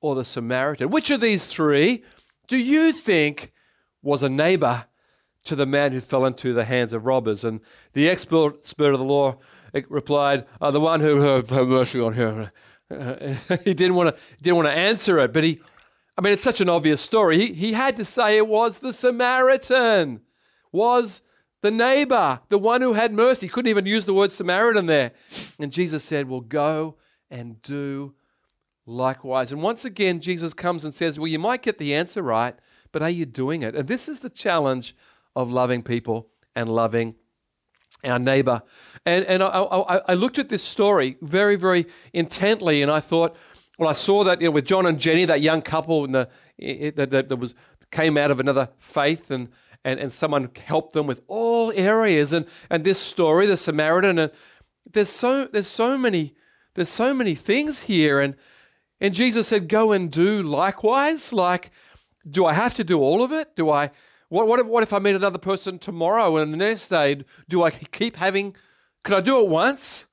or 0.00 0.14
the 0.14 0.24
Samaritan, 0.24 0.90
which 0.90 1.10
of 1.10 1.20
these 1.20 1.46
three 1.46 2.02
do 2.46 2.56
you 2.56 2.92
think 2.92 3.52
was 4.02 4.22
a 4.22 4.28
neighbor 4.28 4.86
to 5.44 5.56
the 5.56 5.66
man 5.66 5.92
who 5.92 6.00
fell 6.00 6.24
into 6.24 6.52
the 6.52 6.64
hands 6.64 6.92
of 6.92 7.06
robbers. 7.06 7.44
And 7.44 7.60
the 7.92 8.08
expert 8.08 8.64
spirit 8.66 8.94
of 8.94 9.00
the 9.00 9.04
law 9.04 9.38
eh, 9.74 9.82
replied, 9.88 10.46
oh, 10.60 10.70
"The 10.70 10.80
one 10.80 11.00
who 11.00 11.20
have 11.20 11.50
mercy 11.50 12.00
on 12.00 12.14
him." 12.14 12.50
he 13.64 13.74
didn't 13.74 13.94
want 13.94 14.14
to 14.14 14.22
didn't 14.42 14.56
want 14.56 14.68
to 14.68 14.72
answer 14.72 15.18
it, 15.18 15.32
but 15.32 15.44
he, 15.44 15.60
I 16.16 16.22
mean, 16.22 16.32
it's 16.32 16.42
such 16.42 16.60
an 16.60 16.68
obvious 16.68 17.00
story. 17.00 17.38
He 17.38 17.52
he 17.52 17.72
had 17.72 17.96
to 17.96 18.04
say 18.04 18.36
it 18.36 18.46
was 18.46 18.78
the 18.78 18.92
Samaritan, 18.92 20.20
was 20.70 21.22
the 21.62 21.70
neighbor, 21.70 22.40
the 22.48 22.58
one 22.58 22.82
who 22.82 22.92
had 22.92 23.12
mercy. 23.12 23.46
He 23.46 23.50
couldn't 23.50 23.70
even 23.70 23.86
use 23.86 24.04
the 24.04 24.14
word 24.14 24.32
Samaritan 24.32 24.86
there. 24.86 25.12
And 25.58 25.72
Jesus 25.72 26.04
said, 26.04 26.28
"Well, 26.28 26.40
go 26.40 26.96
and 27.30 27.60
do." 27.62 28.14
Likewise. 28.84 29.52
And 29.52 29.62
once 29.62 29.84
again, 29.84 30.18
Jesus 30.18 30.52
comes 30.54 30.84
and 30.84 30.92
says, 30.92 31.16
Well, 31.16 31.28
you 31.28 31.38
might 31.38 31.62
get 31.62 31.78
the 31.78 31.94
answer 31.94 32.20
right, 32.20 32.56
but 32.90 33.00
are 33.00 33.08
you 33.08 33.24
doing 33.24 33.62
it? 33.62 33.76
And 33.76 33.86
this 33.86 34.08
is 34.08 34.18
the 34.18 34.28
challenge 34.28 34.96
of 35.34 35.50
loving 35.50 35.82
people 35.82 36.28
and 36.54 36.68
loving 36.68 37.14
our 38.04 38.18
neighbor. 38.18 38.62
And, 39.06 39.24
and 39.26 39.42
I, 39.42 39.46
I, 39.48 40.00
I, 40.08 40.14
looked 40.14 40.38
at 40.38 40.48
this 40.48 40.62
story 40.62 41.16
very, 41.22 41.56
very 41.56 41.86
intently, 42.12 42.82
and 42.82 42.90
I 42.90 43.00
thought, 43.00 43.36
well, 43.78 43.88
I 43.88 43.92
saw 43.92 44.24
that 44.24 44.40
you 44.40 44.48
know, 44.48 44.52
with 44.52 44.64
John 44.64 44.86
and 44.86 44.98
Jenny, 44.98 45.24
that 45.24 45.40
young 45.40 45.62
couple 45.62 46.04
in 46.04 46.12
the, 46.12 46.28
that, 46.96 47.10
that, 47.10 47.36
was 47.38 47.54
came 47.90 48.16
out 48.16 48.30
of 48.30 48.40
another 48.40 48.70
faith, 48.78 49.30
and, 49.30 49.48
and, 49.84 50.00
and 50.00 50.12
someone 50.12 50.50
helped 50.64 50.94
them 50.94 51.06
with 51.06 51.22
all 51.28 51.72
areas. 51.74 52.32
And, 52.32 52.46
and 52.70 52.84
this 52.84 52.98
story, 52.98 53.46
the 53.46 53.56
Samaritan, 53.56 54.18
and 54.18 54.32
there's 54.90 55.10
so 55.10 55.46
there's 55.46 55.68
so 55.68 55.96
many 55.96 56.34
there's 56.74 56.88
so 56.88 57.14
many 57.14 57.34
things 57.34 57.80
here, 57.80 58.20
and 58.20 58.34
and 59.00 59.14
Jesus 59.14 59.48
said, 59.48 59.68
"Go 59.68 59.92
and 59.92 60.10
do 60.10 60.42
likewise." 60.42 61.32
Like 61.32 61.70
do 62.28 62.46
I 62.46 62.52
have 62.52 62.74
to 62.74 62.84
do 62.84 63.00
all 63.00 63.22
of 63.22 63.32
it? 63.32 63.56
Do 63.56 63.70
I? 63.70 63.90
What, 64.32 64.48
what, 64.48 64.60
if, 64.60 64.66
what 64.66 64.82
if 64.82 64.94
I 64.94 64.98
meet 64.98 65.14
another 65.14 65.36
person 65.36 65.78
tomorrow 65.78 66.38
and 66.38 66.54
the 66.54 66.56
next 66.56 66.88
day, 66.88 67.22
do 67.50 67.62
I 67.62 67.70
keep 67.70 68.16
having, 68.16 68.56
can 69.04 69.16
I 69.16 69.20
do 69.20 69.38
it 69.40 69.48
once? 69.48 70.06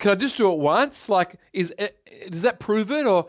Can 0.00 0.10
I 0.10 0.16
just 0.16 0.36
do 0.36 0.50
it 0.50 0.58
once? 0.58 1.08
Like, 1.08 1.36
is 1.52 1.72
eh, 1.78 1.90
eh, 2.08 2.30
does 2.30 2.42
that 2.42 2.58
prove 2.58 2.90
it? 2.90 3.06
Or 3.06 3.28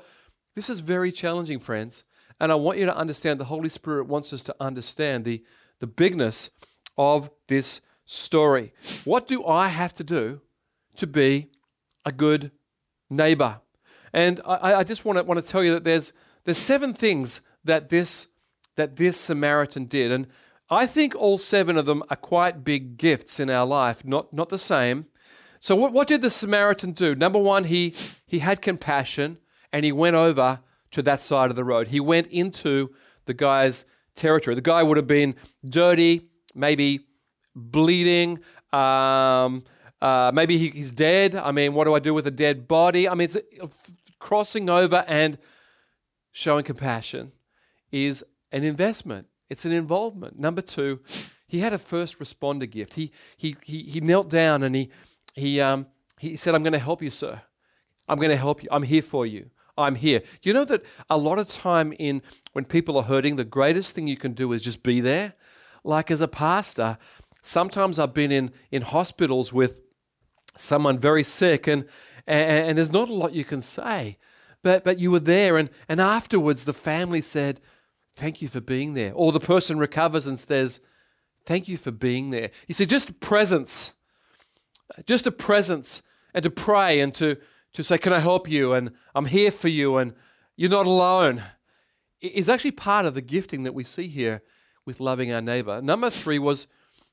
this 0.55 0.67
is 0.67 0.79
very 0.79 1.12
challenging, 1.12 1.60
friends. 1.60 2.05
And 2.39 2.51
I 2.51 2.55
want 2.55 2.79
you 2.79 2.88
to 2.88 2.98
understand 2.98 3.39
the 3.39 3.46
Holy 3.46 3.70
Spirit 3.70 4.08
wants 4.08 4.34
us 4.34 4.41
to 4.44 4.55
understand 4.60 5.25
the, 5.25 5.44
the 5.77 5.86
bigness 5.86 6.50
of 6.98 7.29
this 7.48 7.82
story. 8.08 8.74
What 9.03 9.27
do 9.27 9.46
I 9.46 9.67
have 9.67 9.94
to 9.94 10.03
do 10.03 10.41
to 10.96 11.05
be 11.05 11.51
a 12.03 12.12
good 12.12 12.50
neighbor? 13.12 13.62
And 14.12 14.41
I, 14.44 14.74
I 14.74 14.84
just 14.84 15.05
want 15.05 15.20
to, 15.20 15.24
want 15.24 15.39
to 15.39 15.48
tell 15.48 15.63
you 15.63 15.74
that 15.74 15.84
there's, 15.84 16.13
there's 16.46 16.58
seven 16.58 16.96
things 16.96 17.41
that 17.63 17.89
this 17.89 18.25
that 18.75 18.96
this 18.96 19.17
Samaritan 19.17 19.86
did. 19.86 20.12
And 20.12 20.27
I 20.70 20.86
think 20.86 21.15
all 21.15 21.38
seven 21.38 21.77
of 21.77 21.86
them 21.86 22.03
are 22.10 22.15
quite 22.15 22.63
big 22.63 22.98
gifts 22.98 23.39
in 23.39 23.50
our 23.50 23.65
life, 23.65 24.05
not, 24.05 24.34
not 24.34 24.50
the 24.50 24.58
same. 24.58 25.05
So, 25.60 25.75
what, 25.75 25.94
what 25.94 26.08
did 26.08 26.22
the 26.22 26.29
Samaritan 26.29 26.91
do? 26.91 27.15
Number 27.15 27.39
one, 27.39 27.63
he, 27.63 27.94
he 28.25 28.39
had 28.39 28.62
compassion 28.62 29.38
and 29.72 29.86
he 29.86 29.91
went 29.91 30.15
over 30.15 30.60
to 30.91 31.01
that 31.03 31.22
side 31.22 31.50
of 31.50 31.55
the 31.55 31.63
road. 31.63 31.88
He 31.88 32.00
went 32.00 32.27
into 32.27 32.94
the 33.25 33.34
guy's 33.34 33.86
territory. 34.15 34.55
The 34.55 34.62
guy 34.62 34.84
would 34.84 34.98
have 34.98 35.08
been 35.08 35.36
dirty, 35.63 36.29
maybe 36.53 37.01
bleeding. 37.55 38.39
Um, 38.72 39.63
uh, 40.01 40.32
maybe 40.34 40.58
he, 40.58 40.70
he's 40.70 40.91
dead. 40.91 41.36
I 41.36 41.51
mean, 41.51 41.74
what 41.74 41.86
do 41.86 41.94
I 41.94 42.00
do 42.00 42.13
with 42.13 42.27
a 42.27 42.32
dead 42.32 42.67
body? 42.67 43.08
I 43.10 43.15
mean, 43.15 43.25
it's 43.25 43.36
uh, 43.36 43.67
crossing 44.20 44.70
over 44.70 45.03
and 45.08 45.38
showing 46.32 46.63
compassion 46.63 47.32
is 47.91 48.24
an 48.55 48.63
investment. 48.63 49.27
It's 49.50 49.65
an 49.65 49.74
involvement. 49.74 50.39
Number 50.39 50.62
two, 50.62 51.01
he 51.45 51.59
had 51.59 51.74
a 51.74 51.77
first 51.77 52.19
responder 52.19 52.69
gift. 52.69 52.93
He 52.93 53.12
he 53.38 53.55
he, 53.62 53.83
he 53.83 54.00
knelt 54.00 54.29
down 54.29 54.63
and 54.63 54.74
he 54.74 54.89
he 55.33 55.59
um 55.59 55.88
he 56.19 56.38
said, 56.38 56.55
"I'm 56.55 56.63
going 56.63 56.74
to 56.74 56.79
help 56.79 57.01
you, 57.01 57.12
sir. 57.12 57.41
I'm 58.07 58.17
going 58.17 58.29
to 58.29 58.38
help 58.38 58.63
you. 58.63 58.69
I'm 58.71 58.83
here 58.83 59.01
for 59.01 59.25
you. 59.25 59.51
I'm 59.77 59.95
here." 59.95 60.21
You 60.41 60.53
know 60.53 60.65
that 60.65 60.83
a 61.09 61.17
lot 61.17 61.38
of 61.38 61.50
time 61.50 61.93
in 62.00 62.21
when 62.53 62.65
people 62.65 62.97
are 62.97 63.03
hurting, 63.03 63.35
the 63.35 63.43
greatest 63.43 63.93
thing 63.93 64.07
you 64.07 64.17
can 64.17 64.33
do 64.33 64.53
is 64.53 64.63
just 64.63 64.83
be 64.83 65.01
there. 65.01 65.33
Like 65.83 66.09
as 66.09 66.21
a 66.21 66.27
pastor, 66.27 66.97
sometimes 67.41 68.00
I've 68.00 68.13
been 68.13 68.31
in 68.31 68.51
in 68.71 68.83
hospitals 68.83 69.51
with 69.51 69.81
someone 70.55 70.97
very 70.97 71.24
sick 71.24 71.67
and 71.67 71.85
and, 72.25 72.69
and 72.69 72.77
there's 72.77 72.91
not 72.91 73.09
a 73.09 73.13
lot 73.13 73.33
you 73.33 73.43
can 73.43 73.62
say. 73.62 74.17
But 74.63 74.85
but 74.85 74.97
you 74.97 75.12
were 75.12 75.19
there 75.19 75.57
and 75.57 75.69
and 75.89 76.00
afterwards 76.00 76.63
the 76.63 76.74
family 76.74 77.21
said, 77.21 77.59
"Thank 78.15 78.41
you 78.41 78.48
for 78.48 78.62
being 78.62 78.93
there." 78.93 79.12
Or 79.13 79.31
the 79.31 79.39
person 79.39 79.77
recovers 79.77 80.27
and 80.27 80.39
says, 80.39 80.79
Thank 81.45 81.67
you 81.67 81.77
for 81.77 81.91
being 81.91 82.31
there. 82.31 82.50
You 82.67 82.74
see, 82.74 82.86
just 82.86 83.19
presence, 83.19 83.93
just 85.05 85.27
a 85.27 85.31
presence, 85.31 86.01
and 86.34 86.43
to 86.43 86.50
pray 86.50 87.00
and 87.00 87.13
to, 87.15 87.38
to 87.74 87.84
say, 87.84 87.98
Can 87.98 88.13
I 88.13 88.19
help 88.19 88.50
you? 88.50 88.74
And 88.74 88.91
I'm 89.13 89.25
here 89.25 89.51
for 89.51 89.67
you, 89.67 89.98
and 89.98 90.13
you're 90.55 90.72
not 90.72 90.88
alone, 90.88 91.43
is 92.19 92.50
actually 92.50 92.72
part 92.72 93.05
of 93.05 93.13
the 93.13 93.22
gifting 93.22 93.63
that 93.63 93.74
we 93.74 93.84
see 93.84 94.07
here 94.07 94.41
with 94.86 95.00
loving 95.00 95.31
our 95.31 95.41
neighbor. 95.41 95.81
Number 95.81 96.10
three 96.10 96.39
was 96.39 96.67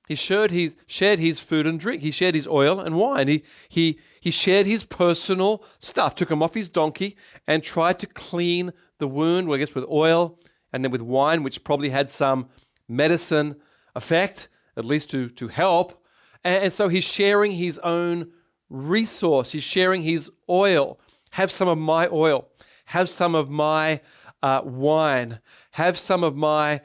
he 0.09 0.15
shared 0.15 0.51
his, 0.51 0.77
shared 0.87 1.19
his 1.19 1.39
food 1.39 1.67
and 1.67 1.79
drink. 1.79 2.03
He 2.03 2.11
shared 2.11 2.35
his 2.35 2.49
oil 2.49 2.81
and 2.81 2.97
wine. 2.97 3.29
He, 3.29 3.45
he, 3.69 3.99
he 4.21 4.31
shared 4.31 4.67
his 4.67 4.85
personal 4.85 5.63
stuff, 5.79 6.15
took 6.15 6.31
him 6.31 6.43
off 6.43 6.55
his 6.55 6.71
donkey, 6.71 7.17
and 7.47 7.63
tried 7.63 7.99
to 8.01 8.07
clean 8.07 8.73
the 8.99 9.07
wound, 9.07 9.47
well, 9.47 9.57
I 9.57 9.59
guess, 9.59 9.75
with 9.75 9.85
oil 9.91 10.39
and 10.73 10.85
then 10.85 10.91
with 10.91 11.03
wine, 11.03 11.43
which 11.43 11.65
probably 11.65 11.91
had 11.91 12.11
some 12.11 12.49
medicine 12.89 13.57
effect, 13.95 14.49
at 14.77 14.85
least 14.85 15.11
to, 15.11 15.29
to 15.31 15.49
help. 15.49 16.05
And, 16.45 16.65
and 16.65 16.73
so 16.73 16.89
he's 16.89 17.05
sharing 17.05 17.53
his 17.53 17.79
own 17.81 18.31
resource. 18.71 19.53
He's 19.53 19.63
sharing 19.63 20.03
his 20.03 20.31
oil. 20.49 20.99
Have 21.33 21.51
some 21.51 21.69
of 21.69 21.79
my 21.79 22.09
oil. 22.09 22.49
Have 22.87 23.09
some 23.09 23.35
of 23.35 23.51
my 23.51 24.01
uh, 24.43 24.63
wine. 24.65 25.41
Have 25.73 25.99
some 25.99 26.25
of 26.25 26.37
my 26.37 26.81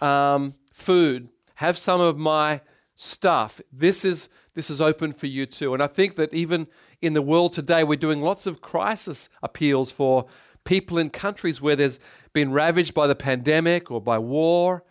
um, 0.00 0.54
food. 0.72 1.28
Have 1.54 1.78
some 1.78 2.00
of 2.00 2.18
my 2.18 2.60
stuff. 2.94 3.60
This 3.72 4.04
is 4.04 4.28
this 4.54 4.68
is 4.68 4.80
open 4.80 5.12
for 5.12 5.26
you 5.26 5.46
too. 5.46 5.72
And 5.72 5.82
I 5.82 5.86
think 5.86 6.16
that 6.16 6.34
even 6.34 6.66
in 7.00 7.12
the 7.12 7.22
world 7.22 7.52
today, 7.52 7.84
we're 7.84 7.96
doing 7.96 8.20
lots 8.20 8.46
of 8.46 8.60
crisis 8.60 9.28
appeals 9.42 9.90
for 9.90 10.26
people 10.70 10.98
in 10.98 11.10
countries 11.10 11.60
where 11.60 11.74
there's 11.74 11.98
been 12.32 12.52
ravaged 12.52 12.94
by 12.94 13.08
the 13.08 13.16
pandemic 13.16 13.90
or 13.90 14.00
by 14.00 14.16
war, 14.16 14.84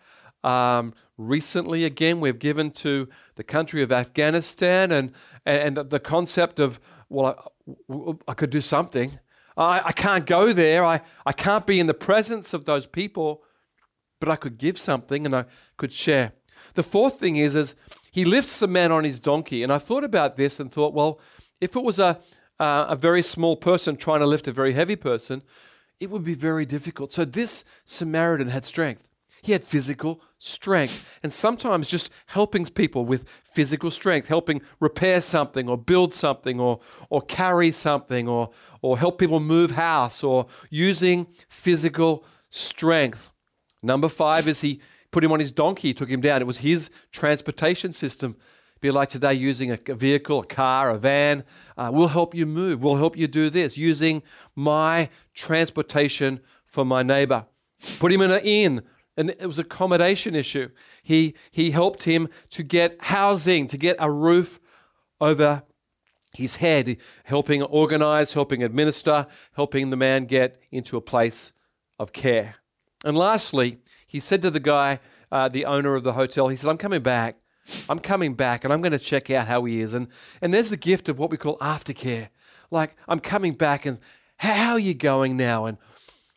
um, 0.44 0.92
recently, 1.16 1.86
again, 1.86 2.20
we've 2.20 2.38
given 2.38 2.70
to 2.70 3.08
the 3.36 3.42
country 3.42 3.82
of 3.82 3.90
Afghanistan, 3.90 4.92
and, 4.92 5.10
and 5.46 5.78
the 5.78 5.98
concept 5.98 6.60
of, 6.60 6.78
well, 7.08 7.54
I, 7.88 8.30
I 8.32 8.34
could 8.34 8.50
do 8.50 8.60
something. 8.60 9.18
I, 9.56 9.80
I 9.86 9.92
can't 9.92 10.26
go 10.26 10.52
there. 10.52 10.84
I, 10.84 11.00
I 11.24 11.32
can't 11.32 11.66
be 11.66 11.80
in 11.80 11.86
the 11.86 11.94
presence 11.94 12.52
of 12.52 12.66
those 12.66 12.86
people, 12.86 13.42
but 14.20 14.28
I 14.28 14.36
could 14.36 14.58
give 14.58 14.76
something 14.76 15.24
and 15.24 15.34
I 15.34 15.46
could 15.78 15.94
share. 15.94 16.32
The 16.74 16.82
fourth 16.82 17.18
thing 17.18 17.36
is, 17.36 17.54
is 17.54 17.74
he 18.12 18.26
lifts 18.26 18.58
the 18.58 18.68
man 18.68 18.92
on 18.92 19.04
his 19.04 19.18
donkey. 19.18 19.62
And 19.62 19.72
I 19.72 19.78
thought 19.78 20.04
about 20.04 20.36
this 20.36 20.60
and 20.60 20.70
thought, 20.70 20.92
well, 20.92 21.20
if 21.58 21.74
it 21.74 21.82
was 21.82 21.98
a, 21.98 22.20
uh, 22.58 22.84
a 22.90 22.96
very 22.96 23.22
small 23.22 23.56
person 23.56 23.96
trying 23.96 24.20
to 24.20 24.26
lift 24.26 24.46
a 24.46 24.52
very 24.52 24.74
heavy 24.74 24.96
person, 24.96 25.40
it 26.00 26.10
would 26.10 26.24
be 26.24 26.34
very 26.34 26.64
difficult. 26.64 27.12
So 27.12 27.24
this 27.24 27.64
Samaritan 27.84 28.48
had 28.48 28.64
strength. 28.64 29.08
He 29.42 29.52
had 29.52 29.64
physical 29.64 30.20
strength. 30.38 31.18
And 31.22 31.32
sometimes 31.32 31.86
just 31.86 32.10
helping 32.26 32.64
people 32.66 33.04
with 33.04 33.26
physical 33.44 33.90
strength, 33.90 34.28
helping 34.28 34.62
repair 34.80 35.20
something 35.20 35.68
or 35.68 35.78
build 35.78 36.14
something 36.14 36.58
or, 36.58 36.80
or 37.08 37.22
carry 37.22 37.70
something 37.70 38.28
or, 38.28 38.50
or 38.82 38.98
help 38.98 39.18
people 39.18 39.40
move 39.40 39.72
house 39.72 40.24
or 40.24 40.46
using 40.68 41.26
physical 41.48 42.24
strength. 42.50 43.30
Number 43.82 44.08
five 44.08 44.48
is 44.48 44.60
he 44.60 44.80
put 45.10 45.24
him 45.24 45.32
on 45.32 45.40
his 45.40 45.52
donkey, 45.52 45.94
took 45.94 46.10
him 46.10 46.20
down. 46.20 46.42
It 46.42 46.46
was 46.46 46.58
his 46.58 46.90
transportation 47.12 47.92
system. 47.92 48.36
Be 48.80 48.90
like 48.90 49.10
today 49.10 49.34
using 49.34 49.70
a, 49.70 49.76
vehicle, 49.76 50.40
a 50.40 50.46
car, 50.46 50.90
a 50.90 50.98
van. 50.98 51.44
Uh, 51.76 51.90
we'll 51.92 52.08
help 52.08 52.34
you 52.34 52.46
move. 52.46 52.82
We'll 52.82 52.96
help 52.96 53.16
you 53.16 53.26
do 53.26 53.50
this 53.50 53.76
using 53.76 54.22
my 54.56 55.10
transportation 55.34 56.40
for 56.64 56.84
my 56.84 57.02
neighbor. 57.02 57.46
Put 57.98 58.10
him 58.10 58.22
in 58.22 58.30
an 58.30 58.40
inn, 58.42 58.82
and 59.18 59.30
it 59.30 59.46
was 59.46 59.58
accommodation 59.58 60.34
issue. 60.34 60.70
He, 61.02 61.34
he 61.50 61.72
helped 61.72 62.04
him 62.04 62.28
to 62.50 62.62
get 62.62 62.96
housing, 63.00 63.66
to 63.66 63.76
get 63.76 63.96
a 63.98 64.10
roof 64.10 64.58
over 65.20 65.62
his 66.32 66.56
head, 66.56 66.96
helping 67.24 67.62
organize, 67.62 68.32
helping 68.32 68.62
administer, 68.62 69.26
helping 69.52 69.90
the 69.90 69.96
man 69.96 70.24
get 70.24 70.58
into 70.70 70.96
a 70.96 71.02
place 71.02 71.52
of 71.98 72.12
care. 72.12 72.56
And 73.04 73.16
lastly, 73.16 73.78
he 74.06 74.20
said 74.20 74.40
to 74.42 74.50
the 74.50 74.60
guy, 74.60 75.00
uh, 75.30 75.48
the 75.48 75.64
owner 75.64 75.96
of 75.96 76.02
the 76.02 76.14
hotel, 76.14 76.48
he 76.48 76.56
said, 76.56 76.70
I'm 76.70 76.78
coming 76.78 77.02
back. 77.02 77.36
I'm 77.88 77.98
coming 77.98 78.34
back 78.34 78.64
and 78.64 78.72
I'm 78.72 78.80
going 78.80 78.92
to 78.92 78.98
check 78.98 79.30
out 79.30 79.46
how 79.46 79.64
he 79.64 79.80
is. 79.80 79.94
And, 79.94 80.08
and 80.40 80.52
there's 80.52 80.70
the 80.70 80.76
gift 80.76 81.08
of 81.08 81.18
what 81.18 81.30
we 81.30 81.36
call 81.36 81.58
aftercare. 81.58 82.28
Like, 82.70 82.96
I'm 83.08 83.20
coming 83.20 83.52
back 83.54 83.86
and 83.86 83.98
how 84.36 84.72
are 84.72 84.78
you 84.78 84.94
going 84.94 85.36
now? 85.36 85.66
And 85.66 85.78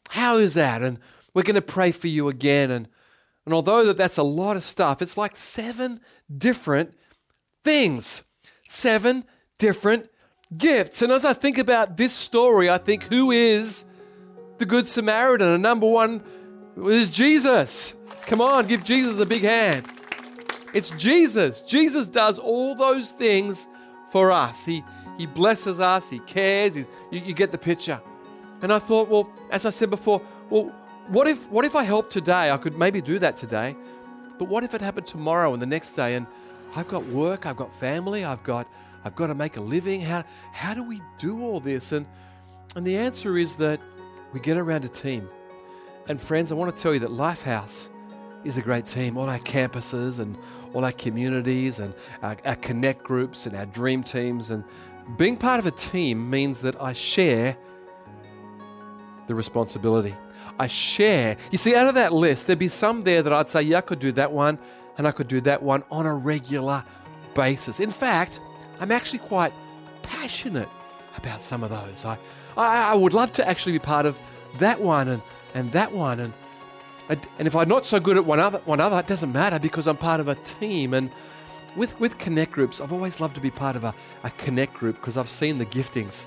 how 0.09 0.37
is 0.37 0.53
that? 0.55 0.81
And 0.81 0.99
we're 1.33 1.43
going 1.43 1.55
to 1.55 1.61
pray 1.61 1.91
for 1.91 2.07
you 2.07 2.27
again. 2.27 2.69
And, 2.69 2.87
and 3.45 3.53
although 3.53 3.85
that 3.85 3.97
that's 3.97 4.17
a 4.17 4.23
lot 4.23 4.57
of 4.57 4.63
stuff, 4.63 5.01
it's 5.01 5.17
like 5.17 5.35
seven 5.35 5.99
different 6.35 6.93
things, 7.63 8.23
seven 8.67 9.25
different 9.57 10.09
gifts. 10.57 11.01
And 11.01 11.11
as 11.11 11.25
I 11.25 11.33
think 11.33 11.57
about 11.57 11.97
this 11.97 12.13
story, 12.13 12.69
I 12.69 12.77
think 12.77 13.03
who 13.03 13.31
is 13.31 13.85
the 14.57 14.65
Good 14.65 14.87
Samaritan? 14.87 15.47
And 15.47 15.63
number 15.63 15.87
one 15.87 16.23
is 16.77 17.09
Jesus. 17.09 17.93
Come 18.25 18.41
on, 18.41 18.67
give 18.67 18.83
Jesus 18.83 19.19
a 19.19 19.25
big 19.25 19.43
hand. 19.43 19.92
It's 20.73 20.91
Jesus. 20.91 21.61
Jesus 21.61 22.07
does 22.07 22.39
all 22.39 22.75
those 22.75 23.11
things 23.11 23.67
for 24.11 24.31
us. 24.31 24.65
He, 24.65 24.83
he 25.17 25.25
blesses 25.25 25.79
us, 25.79 26.09
He 26.09 26.19
cares. 26.19 26.75
you, 26.75 26.85
you 27.11 27.33
get 27.33 27.51
the 27.51 27.57
picture. 27.57 28.01
And 28.61 28.71
I 28.71 28.79
thought, 28.79 29.09
well, 29.09 29.29
as 29.51 29.65
I 29.65 29.69
said 29.69 29.89
before, 29.89 30.21
well, 30.49 30.71
what 31.07 31.27
if 31.27 31.49
what 31.49 31.65
if 31.65 31.75
I 31.75 31.83
help 31.83 32.09
today? 32.09 32.49
I 32.49 32.57
could 32.57 32.77
maybe 32.77 33.01
do 33.01 33.19
that 33.19 33.35
today. 33.35 33.75
But 34.39 34.47
what 34.47 34.63
if 34.63 34.73
it 34.73 34.81
happened 34.81 35.05
tomorrow 35.05 35.53
and 35.53 35.61
the 35.61 35.65
next 35.65 35.91
day 35.91 36.15
and 36.15 36.25
I've 36.75 36.87
got 36.87 37.05
work, 37.07 37.45
I've 37.45 37.57
got 37.57 37.73
family, 37.75 38.23
I've 38.23 38.43
got 38.43 38.67
I've 39.03 39.15
got 39.15 39.27
to 39.27 39.35
make 39.35 39.57
a 39.57 39.61
living. 39.61 40.01
How 40.01 40.23
how 40.53 40.73
do 40.73 40.83
we 40.83 41.01
do 41.17 41.41
all 41.41 41.59
this? 41.59 41.91
And 41.91 42.05
and 42.75 42.87
the 42.87 42.95
answer 42.95 43.37
is 43.37 43.55
that 43.57 43.79
we 44.31 44.39
get 44.39 44.57
around 44.57 44.85
a 44.85 44.89
team. 44.89 45.27
And 46.07 46.19
friends, 46.21 46.51
I 46.51 46.55
want 46.55 46.75
to 46.75 46.81
tell 46.81 46.93
you 46.93 46.99
that 47.01 47.11
Lifehouse 47.11 47.89
is 48.43 48.57
a 48.57 48.61
great 48.61 48.85
team. 48.85 49.17
All 49.17 49.29
our 49.29 49.39
campuses 49.39 50.19
and 50.19 50.37
all 50.73 50.83
our 50.83 50.91
communities 50.91 51.79
and 51.79 51.93
our, 52.21 52.37
our 52.45 52.55
connect 52.55 53.03
groups 53.03 53.45
and 53.45 53.55
our 53.55 53.65
dream 53.65 54.03
teams 54.03 54.49
and 54.49 54.63
being 55.17 55.37
part 55.37 55.59
of 55.59 55.65
a 55.65 55.71
team 55.71 56.29
means 56.29 56.61
that 56.61 56.81
I 56.81 56.93
share 56.93 57.57
the 59.27 59.35
responsibility. 59.35 60.15
I 60.59 60.67
share. 60.67 61.37
You 61.51 61.57
see, 61.57 61.75
out 61.75 61.87
of 61.87 61.95
that 61.95 62.13
list, 62.13 62.47
there'd 62.47 62.59
be 62.59 62.67
some 62.67 63.01
there 63.01 63.21
that 63.21 63.33
I'd 63.33 63.49
say, 63.49 63.63
yeah, 63.63 63.77
I 63.77 63.81
could 63.81 63.99
do 63.99 64.11
that 64.13 64.31
one, 64.31 64.59
and 64.97 65.07
I 65.07 65.11
could 65.11 65.27
do 65.27 65.41
that 65.41 65.61
one 65.61 65.83
on 65.91 66.05
a 66.05 66.13
regular 66.13 66.83
basis. 67.33 67.79
In 67.79 67.91
fact, 67.91 68.39
I'm 68.79 68.91
actually 68.91 69.19
quite 69.19 69.53
passionate 70.03 70.69
about 71.17 71.41
some 71.41 71.63
of 71.63 71.69
those. 71.69 72.05
I, 72.05 72.17
I, 72.55 72.91
I 72.91 72.93
would 72.95 73.13
love 73.13 73.31
to 73.33 73.47
actually 73.47 73.73
be 73.73 73.79
part 73.79 74.05
of 74.05 74.17
that 74.59 74.79
one 74.79 75.07
and, 75.07 75.21
and 75.53 75.71
that 75.71 75.91
one. 75.91 76.19
And, 76.19 76.33
and 77.09 77.47
if 77.47 77.55
I'm 77.55 77.67
not 77.67 77.85
so 77.85 77.99
good 77.99 78.17
at 78.17 78.25
one 78.25 78.39
other, 78.39 78.59
one 78.65 78.79
other, 78.79 78.97
it 78.99 79.07
doesn't 79.07 79.31
matter 79.31 79.59
because 79.59 79.87
I'm 79.87 79.97
part 79.97 80.19
of 80.19 80.27
a 80.27 80.35
team. 80.35 80.93
And 80.93 81.11
with, 81.75 81.99
with 81.99 82.17
connect 82.17 82.51
groups, 82.51 82.79
I've 82.79 82.93
always 82.93 83.19
loved 83.19 83.35
to 83.35 83.41
be 83.41 83.51
part 83.51 83.75
of 83.75 83.83
a, 83.83 83.93
a 84.23 84.29
connect 84.31 84.73
group 84.73 84.95
because 84.95 85.17
I've 85.17 85.29
seen 85.29 85.57
the 85.57 85.65
giftings. 85.65 86.25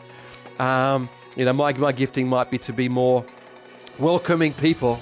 Um, 0.61 1.09
you 1.37 1.45
know, 1.45 1.53
my, 1.53 1.73
my 1.73 1.93
gifting 1.93 2.29
might 2.29 2.51
be 2.51 2.59
to 2.59 2.73
be 2.73 2.89
more 2.89 3.25
welcoming 3.99 4.55
people. 4.55 5.01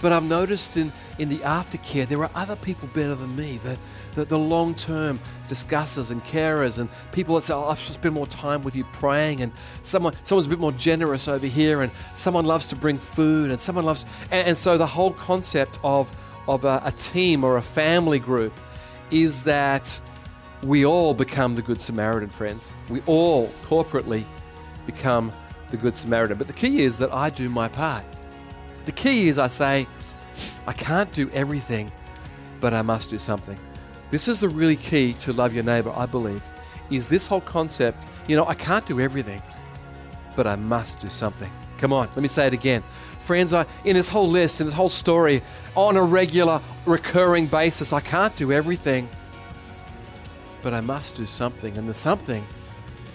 But 0.00 0.12
I've 0.12 0.24
noticed 0.24 0.76
in, 0.76 0.92
in 1.18 1.28
the 1.28 1.38
aftercare, 1.38 2.08
there 2.08 2.22
are 2.22 2.30
other 2.34 2.56
people 2.56 2.88
better 2.94 3.14
than 3.14 3.36
me. 3.36 3.58
The, 3.58 3.78
the, 4.14 4.24
the 4.24 4.38
long 4.38 4.74
term 4.74 5.20
discussers 5.46 6.10
and 6.10 6.24
carers 6.24 6.78
and 6.78 6.88
people 7.12 7.34
that 7.34 7.42
say, 7.42 7.54
oh, 7.54 7.74
just 7.74 7.94
spend 7.94 8.14
more 8.14 8.26
time 8.26 8.62
with 8.62 8.74
you 8.74 8.84
praying. 8.84 9.42
And 9.42 9.52
someone, 9.82 10.14
someone's 10.24 10.46
a 10.46 10.50
bit 10.50 10.58
more 10.58 10.72
generous 10.72 11.28
over 11.28 11.46
here. 11.46 11.82
And 11.82 11.92
someone 12.14 12.46
loves 12.46 12.66
to 12.68 12.76
bring 12.76 12.98
food. 12.98 13.50
And 13.50 13.60
someone 13.60 13.84
loves. 13.84 14.06
And, 14.30 14.48
and 14.48 14.58
so 14.58 14.78
the 14.78 14.86
whole 14.86 15.12
concept 15.12 15.78
of, 15.84 16.10
of 16.48 16.64
a, 16.64 16.80
a 16.84 16.92
team 16.92 17.44
or 17.44 17.58
a 17.58 17.62
family 17.62 18.18
group 18.18 18.58
is 19.10 19.42
that 19.44 20.00
we 20.62 20.84
all 20.84 21.14
become 21.14 21.54
the 21.54 21.62
Good 21.62 21.80
Samaritan, 21.80 22.30
friends. 22.30 22.72
We 22.88 23.02
all 23.06 23.48
corporately 23.64 24.24
become 24.86 25.32
the 25.70 25.76
Good 25.76 25.96
Samaritan. 25.96 26.38
But 26.38 26.46
the 26.46 26.52
key 26.52 26.82
is 26.82 26.98
that 26.98 27.12
I 27.12 27.28
do 27.28 27.50
my 27.50 27.68
part. 27.68 28.04
The 28.84 28.92
key 28.92 29.28
is 29.28 29.38
I 29.38 29.48
say, 29.48 29.86
I 30.66 30.72
can't 30.72 31.12
do 31.12 31.30
everything, 31.30 31.90
but 32.60 32.72
I 32.72 32.82
must 32.82 33.10
do 33.10 33.18
something. 33.18 33.58
This 34.10 34.28
is 34.28 34.40
the 34.40 34.48
really 34.48 34.76
key 34.76 35.12
to 35.20 35.32
love 35.32 35.54
your 35.54 35.64
neighbor, 35.64 35.92
I 35.94 36.06
believe, 36.06 36.42
is 36.90 37.06
this 37.06 37.26
whole 37.26 37.40
concept, 37.40 38.04
you 38.26 38.36
know, 38.36 38.46
I 38.46 38.54
can't 38.54 38.84
do 38.86 39.00
everything, 39.00 39.42
but 40.34 40.46
I 40.46 40.56
must 40.56 41.00
do 41.00 41.10
something. 41.10 41.50
Come 41.78 41.92
on, 41.92 42.08
let 42.08 42.18
me 42.18 42.28
say 42.28 42.46
it 42.46 42.52
again. 42.52 42.82
Friends, 43.22 43.54
I, 43.54 43.66
in 43.84 43.94
this 43.94 44.08
whole 44.08 44.28
list, 44.28 44.60
in 44.60 44.66
this 44.66 44.74
whole 44.74 44.88
story, 44.88 45.42
on 45.76 45.96
a 45.96 46.02
regular, 46.02 46.60
recurring 46.86 47.46
basis, 47.46 47.92
I 47.92 48.00
can't 48.00 48.34
do 48.34 48.52
everything, 48.52 49.08
but 50.62 50.74
I 50.74 50.80
must 50.80 51.14
do 51.16 51.26
something. 51.26 51.76
And 51.78 51.88
the 51.88 51.94
something 51.94 52.44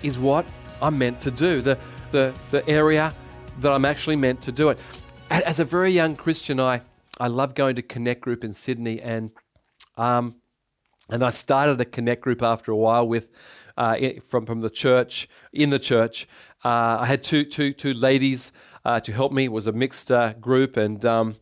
is 0.03 0.17
what 0.17 0.45
I'm 0.81 0.97
meant 0.97 1.19
to 1.21 1.31
do, 1.31 1.61
the, 1.61 1.77
the, 2.11 2.33
the 2.51 2.67
area 2.67 3.13
that 3.59 3.71
I'm 3.71 3.85
actually 3.85 4.15
meant 4.15 4.41
to 4.41 4.51
do 4.51 4.69
it 4.69 4.79
as 5.29 5.59
a 5.59 5.65
very 5.65 5.91
young 5.91 6.15
Christian, 6.15 6.59
I, 6.59 6.81
I 7.19 7.27
loved 7.27 7.55
going 7.55 7.75
to 7.75 7.81
Connect 7.81 8.21
Group 8.21 8.43
in 8.43 8.53
Sydney, 8.53 9.01
and 9.01 9.31
um, 9.97 10.35
and 11.09 11.23
I 11.23 11.29
started 11.29 11.79
a 11.79 11.85
Connect 11.85 12.21
Group 12.21 12.41
after 12.41 12.71
a 12.71 12.75
while 12.75 13.07
with 13.07 13.29
uh, 13.77 13.97
from 14.27 14.45
from 14.45 14.61
the 14.61 14.69
church 14.69 15.27
in 15.53 15.69
the 15.69 15.79
church. 15.79 16.27
Uh, 16.63 16.99
I 17.01 17.05
had 17.05 17.23
two 17.23 17.43
two 17.43 17.73
two 17.73 17.93
ladies 17.93 18.51
uh, 18.83 18.99
to 19.01 19.11
help 19.11 19.31
me. 19.31 19.45
It 19.45 19.51
was 19.51 19.67
a 19.67 19.71
mixed 19.71 20.11
uh, 20.11 20.33
group, 20.33 20.77
and 20.77 21.03
um, 21.05 21.35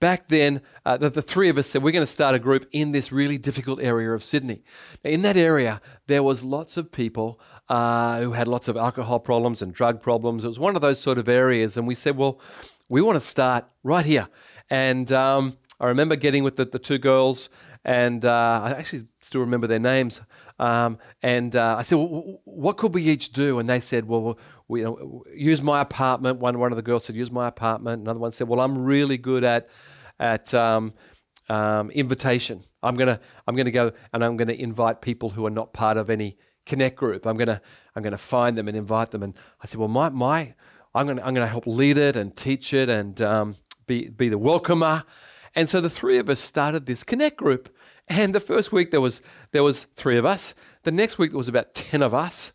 back 0.00 0.28
then 0.28 0.60
uh, 0.84 0.96
the, 0.96 1.10
the, 1.10 1.22
three 1.22 1.48
of 1.48 1.58
us 1.58 1.68
said 1.68 1.82
we're 1.82 1.92
going 1.92 2.02
to 2.02 2.06
start 2.06 2.34
a 2.34 2.38
group 2.38 2.66
in 2.72 2.92
this 2.92 3.10
really 3.10 3.38
difficult 3.38 3.80
area 3.82 4.12
of 4.12 4.22
Sydney. 4.22 4.62
In 5.04 5.22
that 5.22 5.36
area, 5.36 5.80
there 6.06 6.22
was 6.22 6.44
lots 6.44 6.76
of 6.76 6.92
people 6.92 7.40
uh, 7.68 8.20
who 8.20 8.32
had 8.32 8.48
lots 8.48 8.68
of 8.68 8.76
alcohol 8.76 9.20
problems 9.20 9.62
and 9.62 9.72
drug 9.72 10.00
problems. 10.00 10.44
It 10.44 10.48
was 10.48 10.58
one 10.58 10.76
of 10.76 10.82
those 10.82 11.00
sort 11.00 11.18
of 11.18 11.28
areas, 11.28 11.76
and 11.76 11.86
we 11.86 11.94
said, 11.94 12.16
well 12.16 12.40
we 12.88 13.00
want 13.02 13.16
to 13.16 13.20
start 13.20 13.66
right 13.82 14.04
here. 14.04 14.28
And 14.70 15.10
um, 15.12 15.58
I 15.80 15.86
remember 15.86 16.16
getting 16.16 16.42
with 16.42 16.56
the, 16.56 16.64
the 16.64 16.78
two 16.78 16.98
girls, 16.98 17.48
and 17.84 18.24
uh, 18.24 18.60
I 18.64 18.70
actually 18.72 19.04
still 19.20 19.40
remember 19.42 19.66
their 19.66 19.78
names. 19.78 20.20
Um, 20.58 20.98
and 21.22 21.54
uh, 21.54 21.76
I 21.78 21.82
said, 21.82 21.96
well, 21.96 22.40
"What 22.44 22.76
could 22.76 22.94
we 22.94 23.04
each 23.04 23.32
do?" 23.32 23.58
And 23.58 23.68
they 23.68 23.80
said, 23.80 24.06
"Well, 24.06 24.38
we 24.66 24.80
you 24.80 24.86
know, 24.86 25.24
use 25.34 25.62
my 25.62 25.80
apartment." 25.80 26.38
One 26.40 26.58
one 26.58 26.72
of 26.72 26.76
the 26.76 26.82
girls 26.82 27.04
said, 27.04 27.16
"Use 27.16 27.30
my 27.30 27.46
apartment." 27.46 28.02
Another 28.02 28.18
one 28.18 28.32
said, 28.32 28.48
"Well, 28.48 28.60
I'm 28.60 28.84
really 28.84 29.18
good 29.18 29.44
at 29.44 29.68
at 30.18 30.52
um, 30.52 30.94
um, 31.48 31.90
invitation. 31.92 32.64
I'm 32.82 32.96
gonna 32.96 33.20
I'm 33.46 33.54
gonna 33.54 33.70
go 33.70 33.92
and 34.12 34.24
I'm 34.24 34.36
gonna 34.36 34.52
invite 34.52 35.00
people 35.00 35.30
who 35.30 35.46
are 35.46 35.50
not 35.50 35.72
part 35.72 35.96
of 35.96 36.10
any 36.10 36.36
connect 36.66 36.96
group. 36.96 37.26
I'm 37.26 37.36
gonna 37.36 37.60
I'm 37.94 38.02
gonna 38.02 38.18
find 38.18 38.58
them 38.58 38.66
and 38.66 38.76
invite 38.76 39.12
them." 39.12 39.22
And 39.22 39.36
I 39.62 39.66
said, 39.66 39.78
"Well, 39.78 39.88
my 39.88 40.08
my 40.08 40.54
I'm 40.98 41.06
going 41.06 41.18
to, 41.18 41.26
I'm 41.26 41.34
to 41.34 41.46
help 41.46 41.66
lead 41.66 41.96
it 41.96 42.16
and 42.16 42.36
teach 42.36 42.74
it 42.74 42.88
and 42.88 43.22
um, 43.22 43.56
be, 43.86 44.08
be 44.08 44.28
the 44.28 44.36
welcomer. 44.36 45.04
And 45.54 45.68
so 45.68 45.80
the 45.80 45.88
three 45.88 46.18
of 46.18 46.28
us 46.28 46.40
started 46.40 46.86
this 46.86 47.04
connect 47.04 47.36
group. 47.36 47.74
And 48.08 48.34
the 48.34 48.40
first 48.40 48.72
week 48.72 48.90
there 48.90 49.00
was 49.00 49.22
there 49.52 49.62
was 49.62 49.84
three 49.94 50.18
of 50.18 50.26
us. 50.26 50.54
The 50.82 50.90
next 50.90 51.18
week 51.18 51.30
there 51.30 51.38
was 51.38 51.48
about 51.48 51.74
ten 51.74 52.02
of 52.02 52.14
us, 52.14 52.52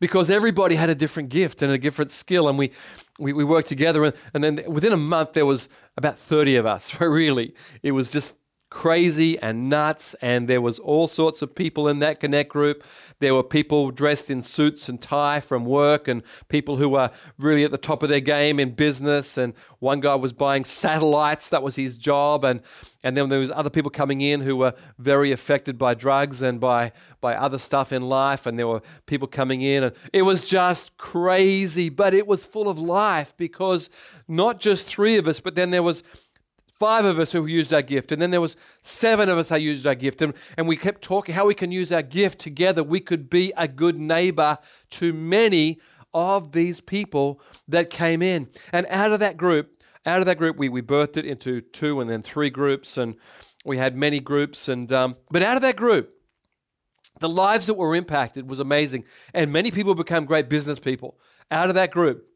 because 0.00 0.30
everybody 0.30 0.76
had 0.76 0.90
a 0.90 0.94
different 0.94 1.28
gift 1.28 1.60
and 1.60 1.72
a 1.72 1.78
different 1.78 2.10
skill, 2.10 2.48
and 2.48 2.56
we 2.56 2.70
we, 3.18 3.32
we 3.32 3.44
worked 3.44 3.68
together. 3.68 4.04
And, 4.04 4.14
and 4.32 4.44
then 4.44 4.72
within 4.72 4.92
a 4.92 4.96
month 4.96 5.32
there 5.32 5.46
was 5.46 5.68
about 5.96 6.18
thirty 6.18 6.56
of 6.56 6.66
us. 6.66 6.96
Really, 7.00 7.54
it 7.82 7.92
was 7.92 8.08
just 8.08 8.36
crazy 8.72 9.38
and 9.40 9.68
nuts, 9.68 10.14
and 10.22 10.48
there 10.48 10.62
was 10.62 10.78
all 10.78 11.06
sorts 11.06 11.42
of 11.42 11.54
people 11.54 11.88
in 11.88 11.98
that 11.98 12.18
connect 12.20 12.48
group. 12.48 12.82
There 13.18 13.34
were 13.34 13.42
people 13.42 13.90
dressed 13.90 14.30
in 14.30 14.40
suits 14.40 14.88
and 14.88 15.00
tie 15.00 15.40
from 15.40 15.66
work, 15.66 16.08
and 16.08 16.22
people 16.48 16.78
who 16.78 16.88
were 16.88 17.10
really 17.38 17.64
at 17.64 17.70
the 17.70 17.76
top 17.76 18.02
of 18.02 18.08
their 18.08 18.20
game 18.20 18.58
in 18.58 18.70
business. 18.70 19.36
And 19.36 19.52
one 19.78 20.00
guy 20.00 20.14
was 20.14 20.32
buying 20.32 20.64
satellites; 20.64 21.50
that 21.50 21.62
was 21.62 21.76
his 21.76 21.98
job. 21.98 22.46
And 22.46 22.62
and 23.04 23.14
then 23.14 23.28
there 23.28 23.40
was 23.40 23.50
other 23.50 23.68
people 23.68 23.90
coming 23.90 24.22
in 24.22 24.40
who 24.40 24.56
were 24.56 24.72
very 24.98 25.32
affected 25.32 25.76
by 25.76 25.92
drugs 25.92 26.40
and 26.40 26.58
by 26.58 26.92
by 27.20 27.34
other 27.34 27.58
stuff 27.58 27.92
in 27.92 28.00
life. 28.02 28.46
And 28.46 28.58
there 28.58 28.68
were 28.68 28.80
people 29.04 29.28
coming 29.28 29.60
in, 29.60 29.84
and 29.84 29.94
it 30.14 30.22
was 30.22 30.44
just 30.48 30.96
crazy, 30.96 31.90
but 31.90 32.14
it 32.14 32.26
was 32.26 32.46
full 32.46 32.70
of 32.70 32.78
life 32.78 33.34
because 33.36 33.90
not 34.26 34.60
just 34.60 34.86
three 34.86 35.18
of 35.18 35.28
us, 35.28 35.40
but 35.40 35.56
then 35.56 35.70
there 35.72 35.82
was 35.82 36.02
five 36.82 37.04
of 37.04 37.20
us 37.20 37.30
who 37.30 37.46
used 37.46 37.72
our 37.72 37.80
gift, 37.80 38.10
and 38.10 38.20
then 38.20 38.32
there 38.32 38.40
was 38.40 38.56
seven 38.80 39.28
of 39.28 39.38
us 39.38 39.50
who 39.50 39.56
used 39.56 39.86
our 39.86 39.94
gift, 39.94 40.20
and, 40.20 40.34
and 40.56 40.66
we 40.66 40.76
kept 40.76 41.00
talking 41.00 41.32
how 41.32 41.46
we 41.46 41.54
can 41.54 41.70
use 41.70 41.92
our 41.92 42.02
gift 42.02 42.40
together. 42.40 42.82
We 42.82 42.98
could 42.98 43.30
be 43.30 43.52
a 43.56 43.68
good 43.68 43.96
neighbor 43.96 44.58
to 44.90 45.12
many 45.12 45.78
of 46.12 46.50
these 46.50 46.80
people 46.80 47.40
that 47.68 47.88
came 47.88 48.20
in. 48.20 48.48
And 48.72 48.84
out 48.90 49.12
of 49.12 49.20
that 49.20 49.36
group, 49.36 49.80
out 50.04 50.18
of 50.18 50.26
that 50.26 50.38
group, 50.38 50.56
we, 50.56 50.68
we 50.68 50.82
birthed 50.82 51.16
it 51.16 51.24
into 51.24 51.60
two 51.60 52.00
and 52.00 52.10
then 52.10 52.20
three 52.20 52.50
groups, 52.50 52.98
and 52.98 53.14
we 53.64 53.78
had 53.78 53.94
many 53.94 54.18
groups. 54.18 54.66
And 54.66 54.90
um, 54.90 55.14
but 55.30 55.40
out 55.42 55.54
of 55.54 55.62
that 55.62 55.76
group, 55.76 56.12
the 57.20 57.28
lives 57.28 57.68
that 57.68 57.74
were 57.74 57.94
impacted 57.94 58.50
was 58.50 58.58
amazing, 58.58 59.04
and 59.32 59.52
many 59.52 59.70
people 59.70 59.94
became 59.94 60.24
great 60.24 60.48
business 60.48 60.80
people 60.80 61.16
out 61.48 61.68
of 61.68 61.76
that 61.76 61.92
group. 61.92 62.26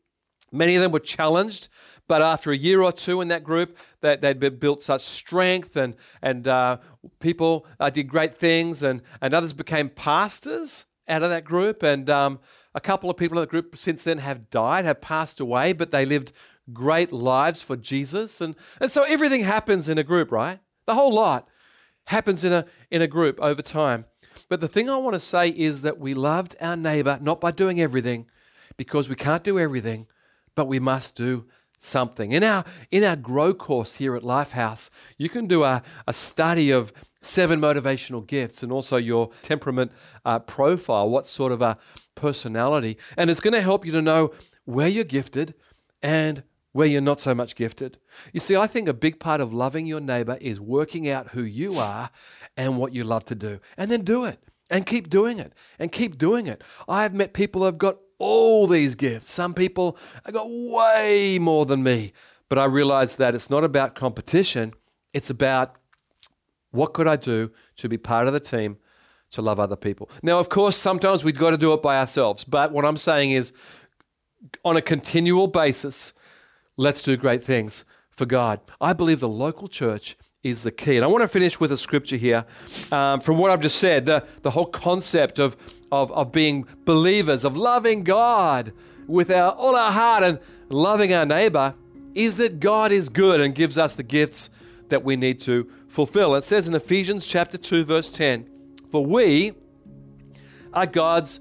Many 0.57 0.77
of 0.77 0.83
them 0.83 0.93
were 0.93 1.01
challenged, 1.01 1.69
but 2.09 2.23
after 2.23 2.51
a 2.51 2.57
year 2.57 2.83
or 2.83 2.93
two 2.93 3.21
in 3.21 3.29
that 3.29 3.45
group, 3.45 3.77
they, 4.01 4.17
they'd 4.17 4.61
built 4.61 4.83
such 4.83 5.03
strength, 5.03 5.77
and, 5.77 5.97
and 6.23 6.47
uh, 6.49 6.79
people 7.21 7.67
uh, 7.81 7.91
did 7.91 8.09
great 8.09 8.35
things, 8.35 8.83
and, 8.83 9.03
and 9.21 9.35
others 9.35 9.53
became 9.53 9.89
pastors 9.89 10.87
out 11.09 11.23
of 11.23 11.31
that 11.31 11.45
group. 11.45 11.83
And 11.83 12.09
um, 12.09 12.39
a 12.75 12.81
couple 12.81 13.11
of 13.11 13.17
people 13.17 13.39
in 13.39 13.43
the 13.43 13.47
group 13.47 13.77
since 13.77 14.05
then 14.05 14.19
have 14.19 14.51
died, 14.51 14.85
have 14.85 15.01
passed 15.01 15.41
away, 15.41 15.73
but 15.73 15.91
they 15.91 16.05
lived 16.05 16.33
great 16.73 17.13
lives 17.13 17.63
for 17.63 17.77
Jesus. 17.77 18.41
And, 18.41 18.57
and 18.81 18.91
so 18.91 19.03
everything 19.03 19.45
happens 19.45 19.89
in 19.89 19.99
a 19.99 20.03
group, 20.03 20.33
right? 20.33 20.59
The 20.87 20.95
whole 20.95 21.13
lot 21.13 21.49
happens 22.07 22.45
in 22.45 22.53
a, 22.53 22.65
in 22.91 23.03
a 23.03 23.07
group 23.07 23.41
over 23.41 23.63
time. 23.63 24.05
But 24.49 24.61
the 24.61 24.69
thing 24.69 24.89
I 24.89 24.97
want 24.97 25.15
to 25.15 25.21
say 25.21 25.49
is 25.49 25.83
that 25.83 25.99
we 25.99 26.15
loved 26.15 26.55
our 26.61 26.77
neighbor 26.77 27.19
not 27.21 27.41
by 27.41 27.51
doing 27.51 27.81
everything, 27.81 28.27
because 28.77 29.09
we 29.09 29.17
can't 29.17 29.43
do 29.43 29.59
everything, 29.59 30.07
but 30.57 30.67
we 30.67 30.81
must 30.81 31.15
do 31.15 31.47
something. 31.79 32.33
In 32.33 32.43
our 32.43 32.65
in 32.91 33.05
our 33.05 33.15
grow 33.15 33.55
course 33.55 33.95
here 33.95 34.17
at 34.17 34.25
Lifehouse, 34.25 34.91
you 35.17 35.29
can 35.29 35.47
do 35.47 35.63
a, 35.63 35.83
a 36.09 36.13
study 36.13 36.73
of 36.73 36.93
seven 37.23 37.61
motivational 37.61 38.27
gifts 38.27 38.63
and 38.63 38.73
also 38.73 38.97
your 38.97 39.31
temperament 39.43 39.93
uh, 40.25 40.39
profile, 40.41 41.09
what 41.09 41.27
sort 41.27 41.53
of 41.53 41.63
a 41.63 41.79
personality, 42.15 42.97
and 43.17 43.31
it's 43.31 43.41
going 43.41 43.55
to 43.55 43.61
help 43.61 43.85
you 43.87 43.93
to 43.93 44.03
know 44.03 44.33
where 44.65 44.89
you're 44.89 45.05
gifted 45.05 45.55
and 46.03 46.43
where 46.73 46.87
you're 46.87 47.01
not 47.01 47.21
so 47.21 47.35
much 47.35 47.55
gifted. 47.55 47.99
You 48.33 48.41
see, 48.41 48.57
I 48.57 48.67
think 48.67 48.89
a 48.89 48.95
big 48.95 49.19
part 49.19 49.41
of 49.41 49.53
loving 49.53 49.87
your 49.87 50.01
neighbor 50.01 50.37
is 50.41 50.61
working 50.61 51.09
out 51.09 51.29
who 51.29 51.43
you 51.43 51.75
are 51.75 52.11
and 52.57 52.79
what 52.79 52.93
you 52.93 53.05
love 53.05 53.25
to 53.27 53.35
do, 53.35 53.61
and 53.77 53.91
then 53.91 54.03
do 54.03 54.25
it 54.25 54.39
and 54.71 54.87
keep 54.87 55.09
doing 55.09 55.39
it 55.39 55.53
and 55.79 55.93
keep 55.93 56.19
doing 56.19 56.47
it. 56.47 56.63
I've 56.89 57.15
met 57.15 57.33
people 57.33 57.65
who've 57.65 57.79
got 57.79 57.99
all 58.19 58.67
these 58.67 58.95
gifts. 58.95 59.33
Some 59.33 59.55
people 59.55 59.97
have 60.25 60.35
got 60.35 60.47
way 60.49 61.39
more 61.39 61.67
than 61.67 61.83
me. 61.83 62.13
But 62.49 62.59
I 62.59 62.65
realized 62.65 63.19
that 63.19 63.35
it's 63.35 63.51
not 63.51 63.65
about 63.65 63.95
competition, 63.95 64.73
it's 65.13 65.31
about 65.31 65.77
what 66.71 66.93
could 66.93 67.09
I 67.09 67.17
do 67.17 67.51
to 67.77 67.89
be 67.89 67.99
part 67.99 68.27
of 68.27 68.33
the 68.33 68.41
team 68.41 68.77
to 69.31 69.43
love 69.43 69.59
other 69.59 69.77
people. 69.77 70.09
Now, 70.23 70.39
of 70.39 70.49
course, 70.49 70.77
sometimes 70.77 71.25
we've 71.25 71.39
got 71.39 71.51
to 71.51 71.57
do 71.57 71.73
it 71.73 71.83
by 71.83 71.97
ourselves. 71.99 72.45
But 72.45 72.71
what 72.71 72.85
I'm 72.85 72.97
saying 72.97 73.33
is, 73.33 73.53
on 74.65 74.77
a 74.77 74.83
continual 74.83 75.49
basis, 75.49 76.13
let's 76.77 77.03
do 77.03 77.17
great 77.17 77.43
things 77.43 77.85
for 78.11 78.27
God. 78.27 78.61
I 78.81 78.93
believe 78.93 79.21
the 79.21 79.29
local 79.29 79.67
church 79.67 80.17
is 80.43 80.63
the 80.63 80.71
key. 80.71 80.95
And 80.97 81.05
I 81.05 81.09
want 81.09 81.23
to 81.23 81.29
finish 81.29 81.59
with 81.59 81.73
a 81.73 81.77
scripture 81.77 82.17
here 82.17 82.47
um, 82.93 83.21
from 83.21 83.39
what 83.39 83.51
I've 83.51 83.61
just 83.61 83.79
said 83.79 84.07
the, 84.07 84.25
the 84.43 84.51
whole 84.53 84.67
concept 84.67 85.41
of, 85.41 85.57
of, 85.91 86.11
of 86.13 86.33
being 86.33 86.67
believers, 86.85 87.45
of 87.45 87.57
loving 87.57 88.05
God 88.05 88.73
with 89.07 89.31
our, 89.31 89.53
all 89.53 89.77
our 89.77 89.93
heart 89.93 90.23
and 90.23 90.39
loving 90.69 91.13
our 91.13 91.27
neighbor 91.27 91.75
is 92.15 92.37
that 92.39 92.61
God 92.61 92.93
is 92.93 93.09
good 93.09 93.41
and 93.41 93.55
gives 93.55 93.79
us 93.79 93.95
the 93.95 94.03
gifts 94.03 94.51
that 94.89 95.05
we 95.05 95.17
need 95.17 95.39
to 95.41 95.71
fulfill. 95.89 96.35
It 96.35 96.45
says 96.45 96.69
in 96.69 96.75
Ephesians 96.75 97.27
chapter 97.27 97.59
2 97.59 97.85
verse 97.85 98.11
10, 98.11 98.47
"For 98.91 99.05
we 99.05 99.53
are 100.73 100.87
God's 100.87 101.41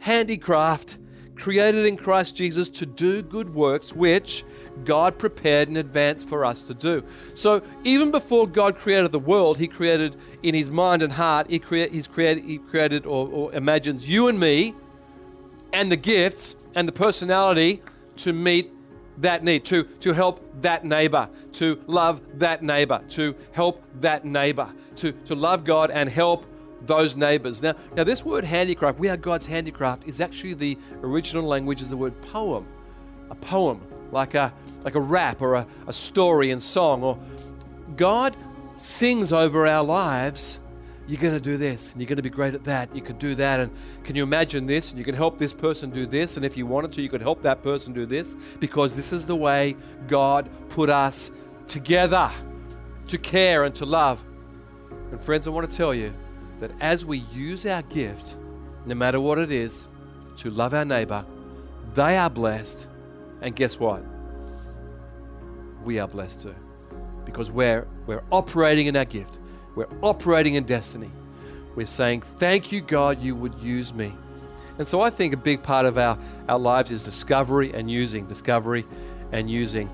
handicraft, 0.00 0.98
created 1.34 1.86
in 1.86 1.96
Christ 1.96 2.36
Jesus 2.36 2.68
to 2.70 2.86
do 2.86 3.22
good 3.22 3.54
works, 3.54 3.92
which 3.92 4.44
God 4.84 5.18
prepared 5.18 5.68
in 5.68 5.76
advance 5.76 6.22
for 6.22 6.44
us 6.44 6.62
to 6.64 6.74
do. 6.74 7.04
So 7.34 7.62
even 7.84 8.10
before 8.10 8.46
God 8.46 8.76
created 8.76 9.12
the 9.12 9.18
world, 9.18 9.58
He 9.58 9.68
created 9.68 10.16
in 10.42 10.54
His 10.54 10.70
mind 10.70 11.02
and 11.02 11.12
heart, 11.12 11.48
He, 11.50 11.58
crea- 11.58 11.88
he's 11.88 12.06
created, 12.06 12.44
he 12.44 12.58
created 12.58 13.06
or, 13.06 13.28
or 13.28 13.54
imagines 13.54 14.08
you 14.08 14.28
and 14.28 14.38
me 14.38 14.74
and 15.72 15.90
the 15.90 15.96
gifts 15.96 16.56
and 16.74 16.86
the 16.86 16.92
personality 16.92 17.82
to 18.16 18.32
meet 18.32 18.70
that 19.18 19.44
need, 19.44 19.64
to, 19.66 19.84
to 19.84 20.12
help 20.12 20.42
that 20.62 20.84
neighbor, 20.84 21.28
to 21.52 21.82
love 21.86 22.20
that 22.38 22.62
neighbor, 22.62 23.02
to 23.10 23.34
help 23.52 23.82
that 24.00 24.24
neighbor, 24.24 24.72
to, 24.96 25.12
to 25.12 25.34
love 25.34 25.64
God 25.64 25.90
and 25.90 26.08
help 26.08 26.46
those 26.86 27.16
neighbors. 27.16 27.62
Now, 27.62 27.74
now 27.96 28.04
this 28.04 28.24
word 28.24 28.44
handicraft, 28.44 28.98
we 28.98 29.08
are 29.08 29.16
God's 29.16 29.46
handicraft, 29.46 30.06
is 30.06 30.20
actually 30.20 30.54
the 30.54 30.78
original 31.02 31.44
language 31.44 31.80
is 31.80 31.90
the 31.90 31.96
word 31.96 32.20
poem. 32.22 32.66
A 33.30 33.34
poem, 33.34 33.80
like 34.10 34.34
a 34.34 34.52
like 34.84 34.94
a 34.94 35.00
rap 35.00 35.40
or 35.40 35.54
a, 35.54 35.66
a 35.86 35.92
story 35.92 36.50
and 36.50 36.60
song. 36.60 37.02
Or 37.02 37.18
God 37.96 38.36
sings 38.76 39.32
over 39.32 39.66
our 39.66 39.84
lives 39.84 40.60
you're 41.08 41.20
going 41.20 41.34
to 41.34 41.40
do 41.40 41.56
this 41.56 41.92
and 41.92 42.00
you're 42.00 42.06
going 42.06 42.16
to 42.16 42.22
be 42.22 42.30
great 42.30 42.54
at 42.54 42.64
that. 42.64 42.94
You 42.94 43.02
can 43.02 43.18
do 43.18 43.34
that. 43.34 43.60
And 43.60 43.72
can 44.04 44.14
you 44.14 44.22
imagine 44.22 44.66
this? 44.66 44.90
And 44.90 44.98
you 44.98 45.04
can 45.04 45.14
help 45.14 45.36
this 45.36 45.52
person 45.52 45.90
do 45.90 46.06
this. 46.06 46.36
And 46.36 46.46
if 46.46 46.56
you 46.56 46.64
wanted 46.64 46.92
to, 46.92 47.02
you 47.02 47.08
could 47.08 47.20
help 47.20 47.42
that 47.42 47.62
person 47.62 47.92
do 47.92 48.06
this 48.06 48.36
because 48.60 48.94
this 48.94 49.12
is 49.12 49.26
the 49.26 49.36
way 49.36 49.76
God 50.06 50.48
put 50.68 50.88
us 50.88 51.30
together 51.66 52.30
to 53.08 53.18
care 53.18 53.64
and 53.64 53.74
to 53.74 53.84
love. 53.84 54.24
And 55.10 55.20
friends, 55.20 55.46
I 55.46 55.50
want 55.50 55.70
to 55.70 55.76
tell 55.76 55.92
you 55.92 56.14
that 56.62 56.70
as 56.80 57.04
we 57.04 57.18
use 57.34 57.66
our 57.66 57.82
gift, 57.82 58.36
no 58.86 58.94
matter 58.94 59.20
what 59.20 59.36
it 59.36 59.50
is, 59.50 59.88
to 60.36 60.48
love 60.48 60.72
our 60.72 60.84
neighbor, 60.84 61.26
they 61.94 62.16
are 62.16 62.30
blessed. 62.30 62.86
And 63.40 63.56
guess 63.56 63.80
what? 63.80 64.04
We 65.82 65.98
are 65.98 66.06
blessed 66.06 66.42
too 66.42 66.54
because 67.24 67.50
we're, 67.50 67.88
we're 68.06 68.22
operating 68.30 68.86
in 68.86 68.96
our 68.96 69.04
gift. 69.04 69.40
We're 69.74 69.88
operating 70.02 70.54
in 70.54 70.62
destiny. 70.62 71.10
We're 71.74 71.86
saying, 71.86 72.20
Thank 72.20 72.70
you, 72.70 72.80
God, 72.80 73.20
you 73.20 73.34
would 73.34 73.58
use 73.58 73.92
me. 73.92 74.14
And 74.78 74.86
so 74.86 75.00
I 75.00 75.10
think 75.10 75.34
a 75.34 75.38
big 75.38 75.64
part 75.64 75.84
of 75.84 75.98
our, 75.98 76.16
our 76.48 76.60
lives 76.60 76.92
is 76.92 77.02
discovery 77.02 77.72
and 77.74 77.90
using, 77.90 78.26
discovery 78.26 78.84
and 79.32 79.50
using. 79.50 79.90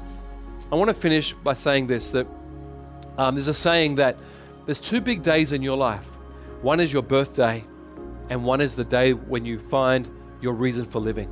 I 0.71 0.75
want 0.75 0.89
to 0.89 0.95
finish 0.95 1.33
by 1.33 1.55
saying 1.55 1.87
this 1.87 2.11
that 2.11 2.27
um, 3.17 3.37
there's 3.37 3.49
a 3.49 3.55
saying 3.55 3.95
that 3.95 4.19
there's 4.67 4.81
two 4.81 5.01
big 5.01 5.23
days 5.23 5.53
in 5.53 5.63
your 5.63 5.79
life 5.79 6.07
one 6.63 6.81
is 6.81 6.93
your 6.93 7.03
birthday, 7.03 7.65
and 8.31 8.45
one 8.45 8.61
is 8.61 8.75
the 8.75 8.85
day 8.85 9.13
when 9.13 9.45
you 9.45 9.59
find 9.59 10.11
your 10.41 10.55
reason 10.55 10.85
for 10.85 10.99
living. 10.99 11.29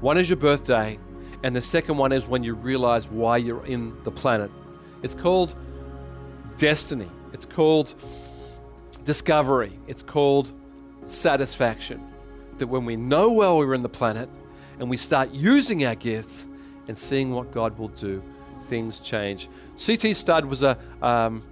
One 0.00 0.18
is 0.18 0.28
your 0.28 0.36
birthday, 0.36 0.98
and 1.42 1.54
the 1.54 1.62
second 1.62 1.96
one 1.96 2.12
is 2.12 2.26
when 2.26 2.42
you 2.42 2.54
realize 2.54 3.08
why 3.08 3.36
you're 3.36 3.64
in 3.66 3.94
the 4.04 4.10
planet. 4.10 4.50
It's 5.02 5.14
called 5.14 5.54
destiny. 6.56 7.10
It's 7.32 7.44
called 7.44 7.94
discovery. 9.04 9.78
It's 9.86 10.02
called 10.02 10.52
satisfaction. 11.04 12.02
That 12.58 12.68
when 12.68 12.84
we 12.84 12.96
know 12.96 13.32
well 13.32 13.58
we're 13.58 13.74
in 13.74 13.82
the 13.82 13.88
planet 13.88 14.28
and 14.78 14.88
we 14.88 14.96
start 14.96 15.30
using 15.30 15.84
our 15.84 15.94
gifts 15.94 16.46
and 16.88 16.96
seeing 16.96 17.32
what 17.32 17.52
God 17.52 17.78
will 17.78 17.88
do, 17.88 18.22
things 18.62 19.00
change. 19.00 19.48
C.T. 19.76 20.14
Studd 20.14 20.46
was 20.46 20.62
a, 20.62 20.78
um, 21.02 21.42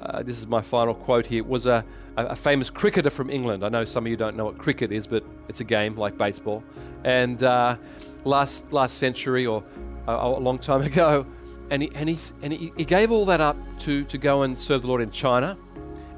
uh, 0.00 0.22
this 0.22 0.38
is 0.38 0.46
my 0.46 0.62
final 0.62 0.94
quote 0.94 1.26
here, 1.26 1.42
was 1.42 1.66
a, 1.66 1.84
a, 2.16 2.36
famous 2.36 2.70
cricketer 2.70 3.10
from 3.10 3.30
England. 3.30 3.64
I 3.64 3.68
know 3.68 3.84
some 3.84 4.06
of 4.06 4.10
you 4.10 4.16
don't 4.16 4.36
know 4.36 4.44
what 4.44 4.58
cricket 4.58 4.92
is, 4.92 5.06
but 5.06 5.24
it's 5.48 5.60
a 5.60 5.64
game 5.64 5.96
like 5.96 6.16
baseball. 6.16 6.62
And 7.04 7.42
uh, 7.42 7.76
last, 8.24 8.72
last 8.72 8.98
century 8.98 9.46
or 9.46 9.64
a, 10.06 10.12
a 10.12 10.38
long 10.38 10.58
time 10.58 10.82
ago, 10.92 11.26
and 11.70 11.82
he, 11.82 11.90
and, 11.94 12.08
he, 12.08 12.18
and 12.42 12.52
he 12.52 12.84
gave 12.84 13.10
all 13.10 13.26
that 13.26 13.40
up 13.40 13.56
to, 13.80 14.04
to 14.04 14.18
go 14.18 14.42
and 14.42 14.56
serve 14.56 14.82
the 14.82 14.88
Lord 14.88 15.02
in 15.02 15.10
China 15.10 15.58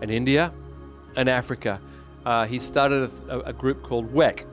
and 0.00 0.10
India 0.10 0.52
and 1.16 1.28
Africa. 1.28 1.80
Uh, 2.24 2.46
he 2.46 2.58
started 2.58 3.10
a, 3.28 3.40
a, 3.40 3.52
group 3.52 3.82
called 3.82 4.12
WEC, 4.12 4.44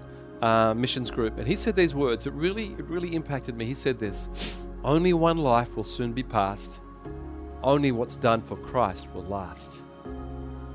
uh, 0.41 0.73
Missions 0.73 1.11
Group, 1.11 1.37
and 1.37 1.45
he 1.45 1.55
said 1.55 1.75
these 1.75 1.93
words. 1.93 2.25
It 2.25 2.33
really, 2.33 2.67
it 2.77 2.85
really 2.85 3.13
impacted 3.13 3.57
me. 3.57 3.65
He 3.65 3.73
said 3.73 3.99
this 3.99 4.57
Only 4.83 5.13
one 5.13 5.37
life 5.37 5.75
will 5.75 5.83
soon 5.83 6.13
be 6.13 6.23
passed, 6.23 6.79
only 7.63 7.91
what's 7.91 8.15
done 8.15 8.41
for 8.41 8.55
Christ 8.57 9.07
will 9.13 9.23
last. 9.23 9.81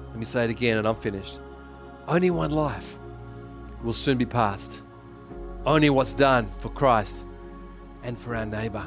Let 0.09 0.19
me 0.19 0.25
say 0.25 0.45
it 0.45 0.51
again, 0.51 0.79
and 0.79 0.87
I'm 0.87 0.97
finished. 0.97 1.41
Only 2.09 2.31
one 2.31 2.51
life 2.51 2.97
will 3.83 3.93
soon 3.93 4.19
be 4.19 4.27
passed, 4.27 4.81
only 5.65 5.91
what's 5.91 6.13
done 6.13 6.51
for 6.59 6.69
Christ 6.69 7.25
and 8.03 8.19
for 8.19 8.35
our 8.37 8.47
neighbor 8.47 8.85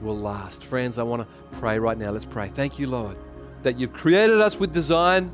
will 0.00 0.16
last. 0.16 0.64
Friends, 0.64 0.98
I 0.98 1.02
want 1.02 1.22
to 1.22 1.58
pray 1.58 1.78
right 1.78 1.96
now. 1.96 2.10
Let's 2.10 2.24
pray. 2.24 2.48
Thank 2.48 2.78
you, 2.78 2.86
Lord, 2.86 3.16
that 3.62 3.78
you've 3.78 3.92
created 3.92 4.40
us 4.40 4.58
with 4.58 4.72
design, 4.72 5.30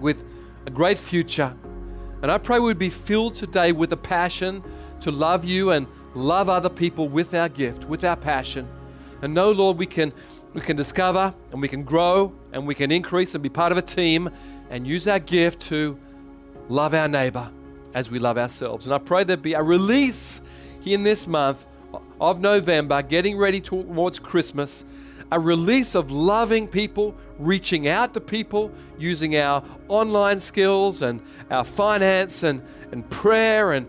with 0.00 0.24
a 0.66 0.70
great 0.70 0.98
future. 0.98 1.54
And 2.22 2.30
I 2.30 2.38
pray 2.38 2.58
we'd 2.58 2.78
be 2.78 2.90
filled 2.90 3.34
today 3.34 3.72
with 3.72 3.92
a 3.92 3.96
passion 3.96 4.62
to 5.00 5.10
love 5.10 5.44
you 5.44 5.70
and 5.72 5.86
love 6.14 6.48
other 6.48 6.70
people 6.70 7.08
with 7.08 7.34
our 7.34 7.48
gift, 7.48 7.84
with 7.84 8.04
our 8.04 8.16
passion. 8.16 8.68
And 9.22 9.34
know, 9.34 9.50
Lord, 9.50 9.78
we 9.78 9.86
can 9.86 10.12
we 10.56 10.62
can 10.62 10.74
discover 10.74 11.34
and 11.52 11.60
we 11.60 11.68
can 11.68 11.84
grow 11.84 12.32
and 12.54 12.66
we 12.66 12.74
can 12.74 12.90
increase 12.90 13.34
and 13.34 13.42
be 13.42 13.48
part 13.50 13.72
of 13.72 13.78
a 13.78 13.82
team 13.82 14.30
and 14.70 14.86
use 14.86 15.06
our 15.06 15.18
gift 15.18 15.60
to 15.60 15.98
love 16.70 16.94
our 16.94 17.06
neighbor 17.06 17.52
as 17.92 18.10
we 18.10 18.18
love 18.18 18.38
ourselves. 18.38 18.86
And 18.86 18.94
I 18.94 18.98
pray 18.98 19.22
there 19.22 19.36
be 19.36 19.52
a 19.52 19.62
release 19.62 20.40
in 20.86 21.02
this 21.02 21.26
month 21.26 21.66
of 22.18 22.40
November, 22.40 23.02
getting 23.02 23.36
ready 23.36 23.60
towards 23.60 24.18
Christmas, 24.18 24.86
a 25.30 25.38
release 25.38 25.94
of 25.94 26.10
loving 26.10 26.68
people, 26.68 27.14
reaching 27.38 27.86
out 27.88 28.14
to 28.14 28.20
people, 28.22 28.72
using 28.98 29.36
our 29.36 29.62
online 29.88 30.40
skills 30.40 31.02
and 31.02 31.20
our 31.50 31.64
finance 31.64 32.44
and, 32.44 32.62
and 32.92 33.08
prayer 33.10 33.72
and 33.72 33.86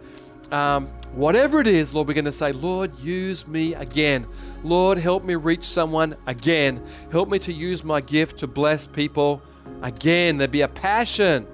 um, 0.51 0.91
whatever 1.17 1.59
it 1.59 1.67
is, 1.67 1.93
Lord, 1.93 2.07
we're 2.07 2.13
going 2.13 2.25
to 2.25 2.31
say, 2.31 2.51
Lord, 2.51 2.97
use 2.99 3.47
me 3.47 3.73
again. 3.73 4.27
Lord, 4.63 4.99
help 4.99 5.23
me 5.23 5.35
reach 5.35 5.63
someone 5.63 6.15
again. 6.27 6.83
Help 7.11 7.27
me 7.27 7.39
to 7.39 7.51
use 7.51 7.83
my 7.83 7.99
gift 7.99 8.37
to 8.39 8.47
bless 8.47 8.85
people 8.85 9.41
again. 9.81 10.37
There'd 10.37 10.51
be 10.51 10.61
a 10.61 10.67
passion 10.67 11.47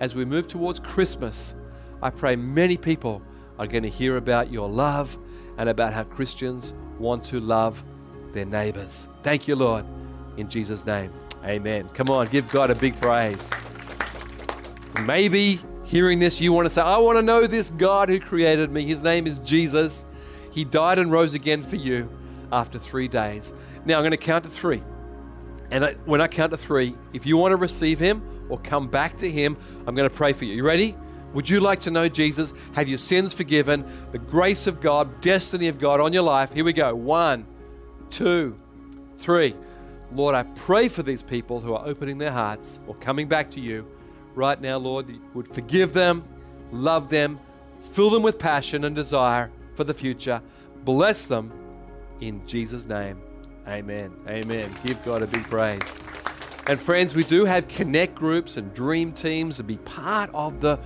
as 0.00 0.16
we 0.16 0.24
move 0.24 0.48
towards 0.48 0.80
Christmas. 0.80 1.54
I 2.02 2.10
pray 2.10 2.34
many 2.34 2.76
people 2.76 3.22
are 3.58 3.68
going 3.68 3.84
to 3.84 3.88
hear 3.88 4.16
about 4.16 4.50
your 4.50 4.68
love 4.68 5.16
and 5.58 5.68
about 5.68 5.94
how 5.94 6.02
Christians 6.02 6.74
want 6.98 7.22
to 7.24 7.38
love 7.38 7.84
their 8.32 8.44
neighbors. 8.44 9.06
Thank 9.22 9.46
you, 9.46 9.54
Lord. 9.54 9.84
In 10.36 10.48
Jesus' 10.48 10.84
name, 10.84 11.12
amen. 11.44 11.88
Come 11.90 12.10
on, 12.10 12.26
give 12.26 12.50
God 12.50 12.70
a 12.70 12.74
big 12.74 13.00
praise. 13.00 13.48
Maybe 15.00 15.60
hearing 15.84 16.18
this, 16.18 16.40
you 16.40 16.52
want 16.52 16.66
to 16.66 16.70
say, 16.70 16.82
I 16.82 16.98
want 16.98 17.18
to 17.18 17.22
know 17.22 17.46
this 17.46 17.70
God 17.70 18.08
who 18.08 18.18
created 18.18 18.70
me. 18.70 18.84
His 18.84 19.02
name 19.02 19.26
is 19.26 19.38
Jesus. 19.40 20.06
He 20.50 20.64
died 20.64 20.98
and 20.98 21.12
rose 21.12 21.34
again 21.34 21.62
for 21.62 21.76
you 21.76 22.08
after 22.50 22.78
three 22.78 23.08
days. 23.08 23.52
Now, 23.84 23.96
I'm 23.96 24.02
going 24.02 24.12
to 24.12 24.16
count 24.16 24.44
to 24.44 24.50
three. 24.50 24.82
And 25.70 25.84
I, 25.84 25.92
when 26.04 26.20
I 26.20 26.28
count 26.28 26.52
to 26.52 26.56
three, 26.56 26.94
if 27.12 27.26
you 27.26 27.36
want 27.36 27.52
to 27.52 27.56
receive 27.56 27.98
Him 27.98 28.22
or 28.48 28.58
come 28.58 28.88
back 28.88 29.16
to 29.18 29.30
Him, 29.30 29.56
I'm 29.86 29.94
going 29.94 30.08
to 30.08 30.14
pray 30.14 30.32
for 30.32 30.44
you. 30.44 30.54
You 30.54 30.64
ready? 30.64 30.96
Would 31.32 31.48
you 31.50 31.60
like 31.60 31.80
to 31.80 31.90
know 31.90 32.08
Jesus? 32.08 32.52
Have 32.74 32.88
your 32.88 32.98
sins 32.98 33.32
forgiven? 33.32 33.84
The 34.12 34.18
grace 34.18 34.66
of 34.66 34.80
God, 34.80 35.20
destiny 35.20 35.68
of 35.68 35.80
God 35.80 36.00
on 36.00 36.12
your 36.12 36.22
life? 36.22 36.52
Here 36.52 36.64
we 36.64 36.72
go. 36.72 36.94
One, 36.94 37.46
two, 38.08 38.58
three. 39.18 39.56
Lord, 40.12 40.36
I 40.36 40.44
pray 40.44 40.88
for 40.88 41.02
these 41.02 41.24
people 41.24 41.60
who 41.60 41.74
are 41.74 41.84
opening 41.84 42.18
their 42.18 42.30
hearts 42.30 42.78
or 42.86 42.94
coming 42.96 43.26
back 43.26 43.50
to 43.50 43.60
you 43.60 43.84
right 44.34 44.60
now, 44.60 44.78
Lord, 44.78 45.08
you 45.08 45.20
would 45.34 45.48
forgive 45.48 45.92
them, 45.92 46.24
love 46.72 47.08
them, 47.08 47.38
fill 47.92 48.10
them 48.10 48.22
with 48.22 48.38
passion 48.38 48.84
and 48.84 48.94
desire 48.94 49.50
for 49.74 49.84
the 49.84 49.94
future. 49.94 50.42
Bless 50.84 51.24
them 51.24 51.52
in 52.20 52.46
Jesus' 52.46 52.86
name. 52.86 53.20
Amen. 53.66 54.12
Amen. 54.28 54.74
Give 54.84 55.02
God 55.04 55.22
a 55.22 55.26
big 55.26 55.44
praise. 55.44 55.98
And 56.66 56.80
friends, 56.80 57.14
we 57.14 57.24
do 57.24 57.44
have 57.44 57.68
connect 57.68 58.14
groups 58.14 58.56
and 58.56 58.72
dream 58.74 59.12
teams 59.12 59.58
to 59.58 59.64
be 59.64 59.76
part 59.78 60.30
of 60.34 60.60
the 60.60 60.78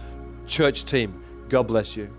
church 0.47 0.85
team. 0.85 1.23
God 1.49 1.65
bless 1.65 1.97
you. 1.97 2.18